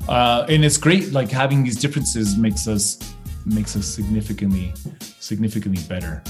[0.07, 2.97] Uh, and it's great, like having these differences makes us
[3.45, 4.74] makes us significantly
[5.20, 6.24] significantly better.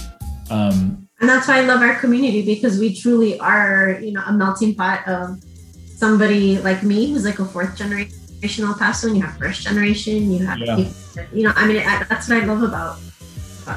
[0.50, 4.34] Um, and that's why I love our community because we truly are, you know, a
[4.34, 5.42] melting pot of
[5.96, 10.32] somebody like me who's like a fourth generation El Paso, and you have first generation,
[10.32, 10.78] you have, yeah.
[11.34, 12.98] you know, I mean, that's what I love about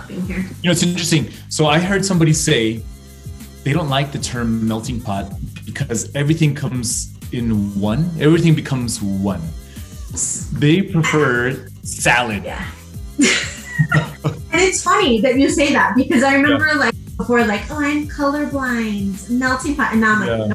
[0.07, 0.39] being here.
[0.39, 1.31] You know, it's interesting.
[1.49, 2.83] So I heard somebody say
[3.65, 5.33] they don't like the term melting pot
[5.65, 8.11] because everything comes in one.
[8.21, 9.41] Everything becomes one.
[10.53, 12.45] They prefer salad.
[12.45, 12.71] Yeah.
[13.19, 16.75] and it's funny that you say that because I remember yeah.
[16.75, 20.47] like before, like, oh, I'm colorblind, melting pot, and now I'm like, yeah.
[20.47, 20.55] no,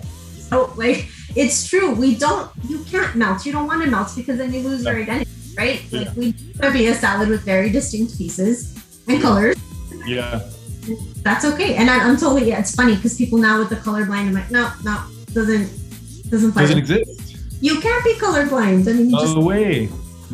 [0.51, 1.93] oh, like it's true.
[1.93, 2.49] We don't.
[2.68, 3.45] You can't melt.
[3.45, 5.82] You don't want to melt because then you lose your identity, right?
[5.91, 6.14] Like yeah.
[6.16, 6.32] we
[6.74, 9.55] be a salad with very distinct pieces and colors.
[10.05, 10.41] Yeah.
[11.22, 11.76] That's okay.
[11.76, 14.51] And I, am totally yeah, it's funny because people now with the colorblind, I'm like,
[14.51, 15.01] no, no,
[15.34, 15.70] doesn't
[16.30, 16.64] doesn't play.
[16.64, 17.38] Doesn't exist.
[17.61, 18.88] You can't be colorblind.
[18.88, 19.89] I mean, you no just, way.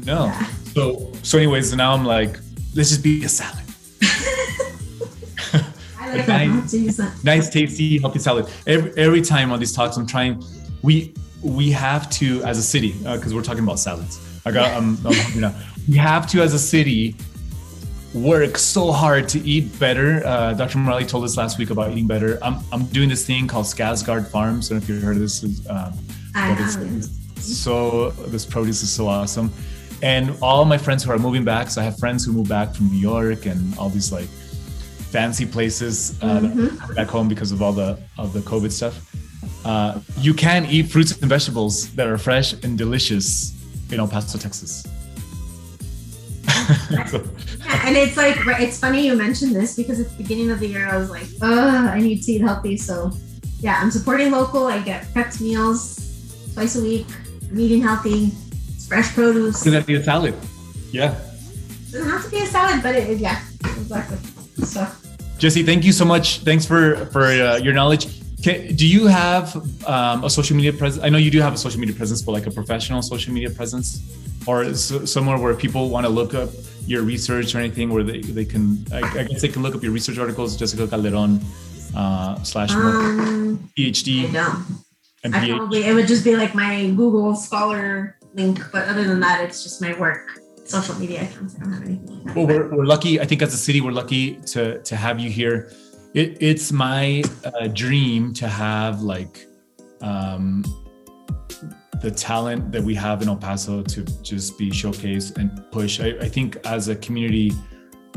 [0.06, 0.26] No.
[0.26, 0.46] Yeah.
[0.74, 2.40] So so anyways, now I'm like,
[2.76, 3.64] let's just be a salad.
[6.10, 6.46] I.
[6.46, 8.48] Nice, nice, tasty, healthy salad.
[8.68, 10.44] Every every time on these talks, I'm trying.
[10.82, 14.20] We we have to as a city because uh, we're talking about salads.
[14.46, 15.56] I got I'm, I'm hungry now.
[15.88, 17.16] We have to as a city
[18.14, 20.26] work so hard to eat better.
[20.26, 20.80] Uh, Dr.
[20.80, 22.40] Morelli told us last week about eating better.
[22.44, 24.72] I'm, I'm doing this thing called Skarsgård Farms.
[24.72, 25.44] I don't know if you've heard of this.
[25.70, 25.94] Um,
[27.36, 29.52] so this produce is so awesome.
[30.02, 32.74] And all my friends who are moving back, so I have friends who move back
[32.74, 34.30] from New York and all these like
[35.12, 36.94] fancy places uh, mm-hmm.
[36.94, 38.96] back home because of all the of the COVID stuff.
[39.66, 43.54] Uh, you can eat fruits and vegetables that are fresh and delicious
[43.92, 44.86] in El Paso, Texas.
[46.92, 47.08] yeah,
[47.86, 50.88] and it's like it's funny you mentioned this because at the beginning of the year
[50.88, 52.78] I was like, oh, I need to eat healthy.
[52.78, 53.12] So
[53.60, 54.68] yeah, I'm supporting local.
[54.68, 55.98] I get prepped meals.
[56.54, 57.08] twice a week.
[57.50, 58.32] I'm eating healthy.
[58.70, 59.64] It's fresh produce.
[59.64, 60.36] Could that be a salad?
[60.92, 61.16] Yeah.
[61.92, 64.18] doesn't have to be a salad, but it, yeah, exactly.
[64.66, 64.88] So.
[65.38, 66.40] Jesse, thank you so much.
[66.40, 68.08] Thanks for for uh, your knowledge.
[68.44, 69.56] Can, do you have
[69.86, 71.04] um, a social media presence?
[71.04, 73.50] I know you do have a social media presence, but like a professional social media
[73.50, 74.02] presence,
[74.46, 76.50] or somewhere where people want to look up
[76.86, 78.86] your research or anything, where they, they can.
[78.92, 80.56] I, I guess they can look up your research articles.
[80.56, 81.42] Jessica Calderon
[81.96, 84.30] uh, slash um, PhD.
[84.30, 85.34] I don't.
[85.34, 89.44] I probably it would just be like my Google Scholar link, but other than that,
[89.44, 90.40] it's just my work
[90.70, 91.56] social media accounts.
[91.56, 92.34] I don't have anything.
[92.36, 93.20] Well, we're, we're lucky.
[93.20, 95.72] I think as a city, we're lucky to to have you here.
[96.14, 99.46] It, it's my uh, dream to have like
[100.02, 100.64] um,
[102.02, 106.00] the talent that we have in El Paso to just be showcased and push.
[106.00, 107.52] I, I think as a community,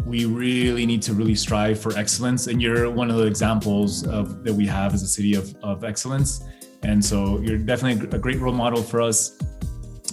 [0.07, 4.45] we really need to really strive for excellence, and you're one of the examples of
[4.45, 6.45] that we have as a city of of excellence.
[6.85, 9.39] And so you're definitely a great role model for us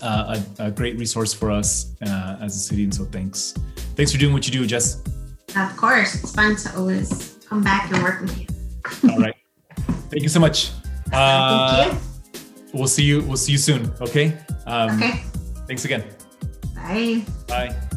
[0.02, 2.84] uh, a, a, great resource for us uh, as a city.
[2.84, 3.54] And so thanks.
[3.96, 5.02] Thanks for doing what you do, Jess.
[5.56, 6.16] Of course.
[6.16, 8.48] It's fun to always come back and work with you.
[9.10, 9.36] All right.
[10.10, 10.72] Thank you so much.
[11.12, 12.00] Uh, Thank you.
[12.74, 13.22] We'll see you.
[13.24, 13.92] We'll see you soon.
[14.00, 14.38] Okay.
[14.66, 15.24] Um, okay.
[15.68, 16.04] Thanks again.
[16.76, 17.24] Bye.
[17.48, 17.89] Bye.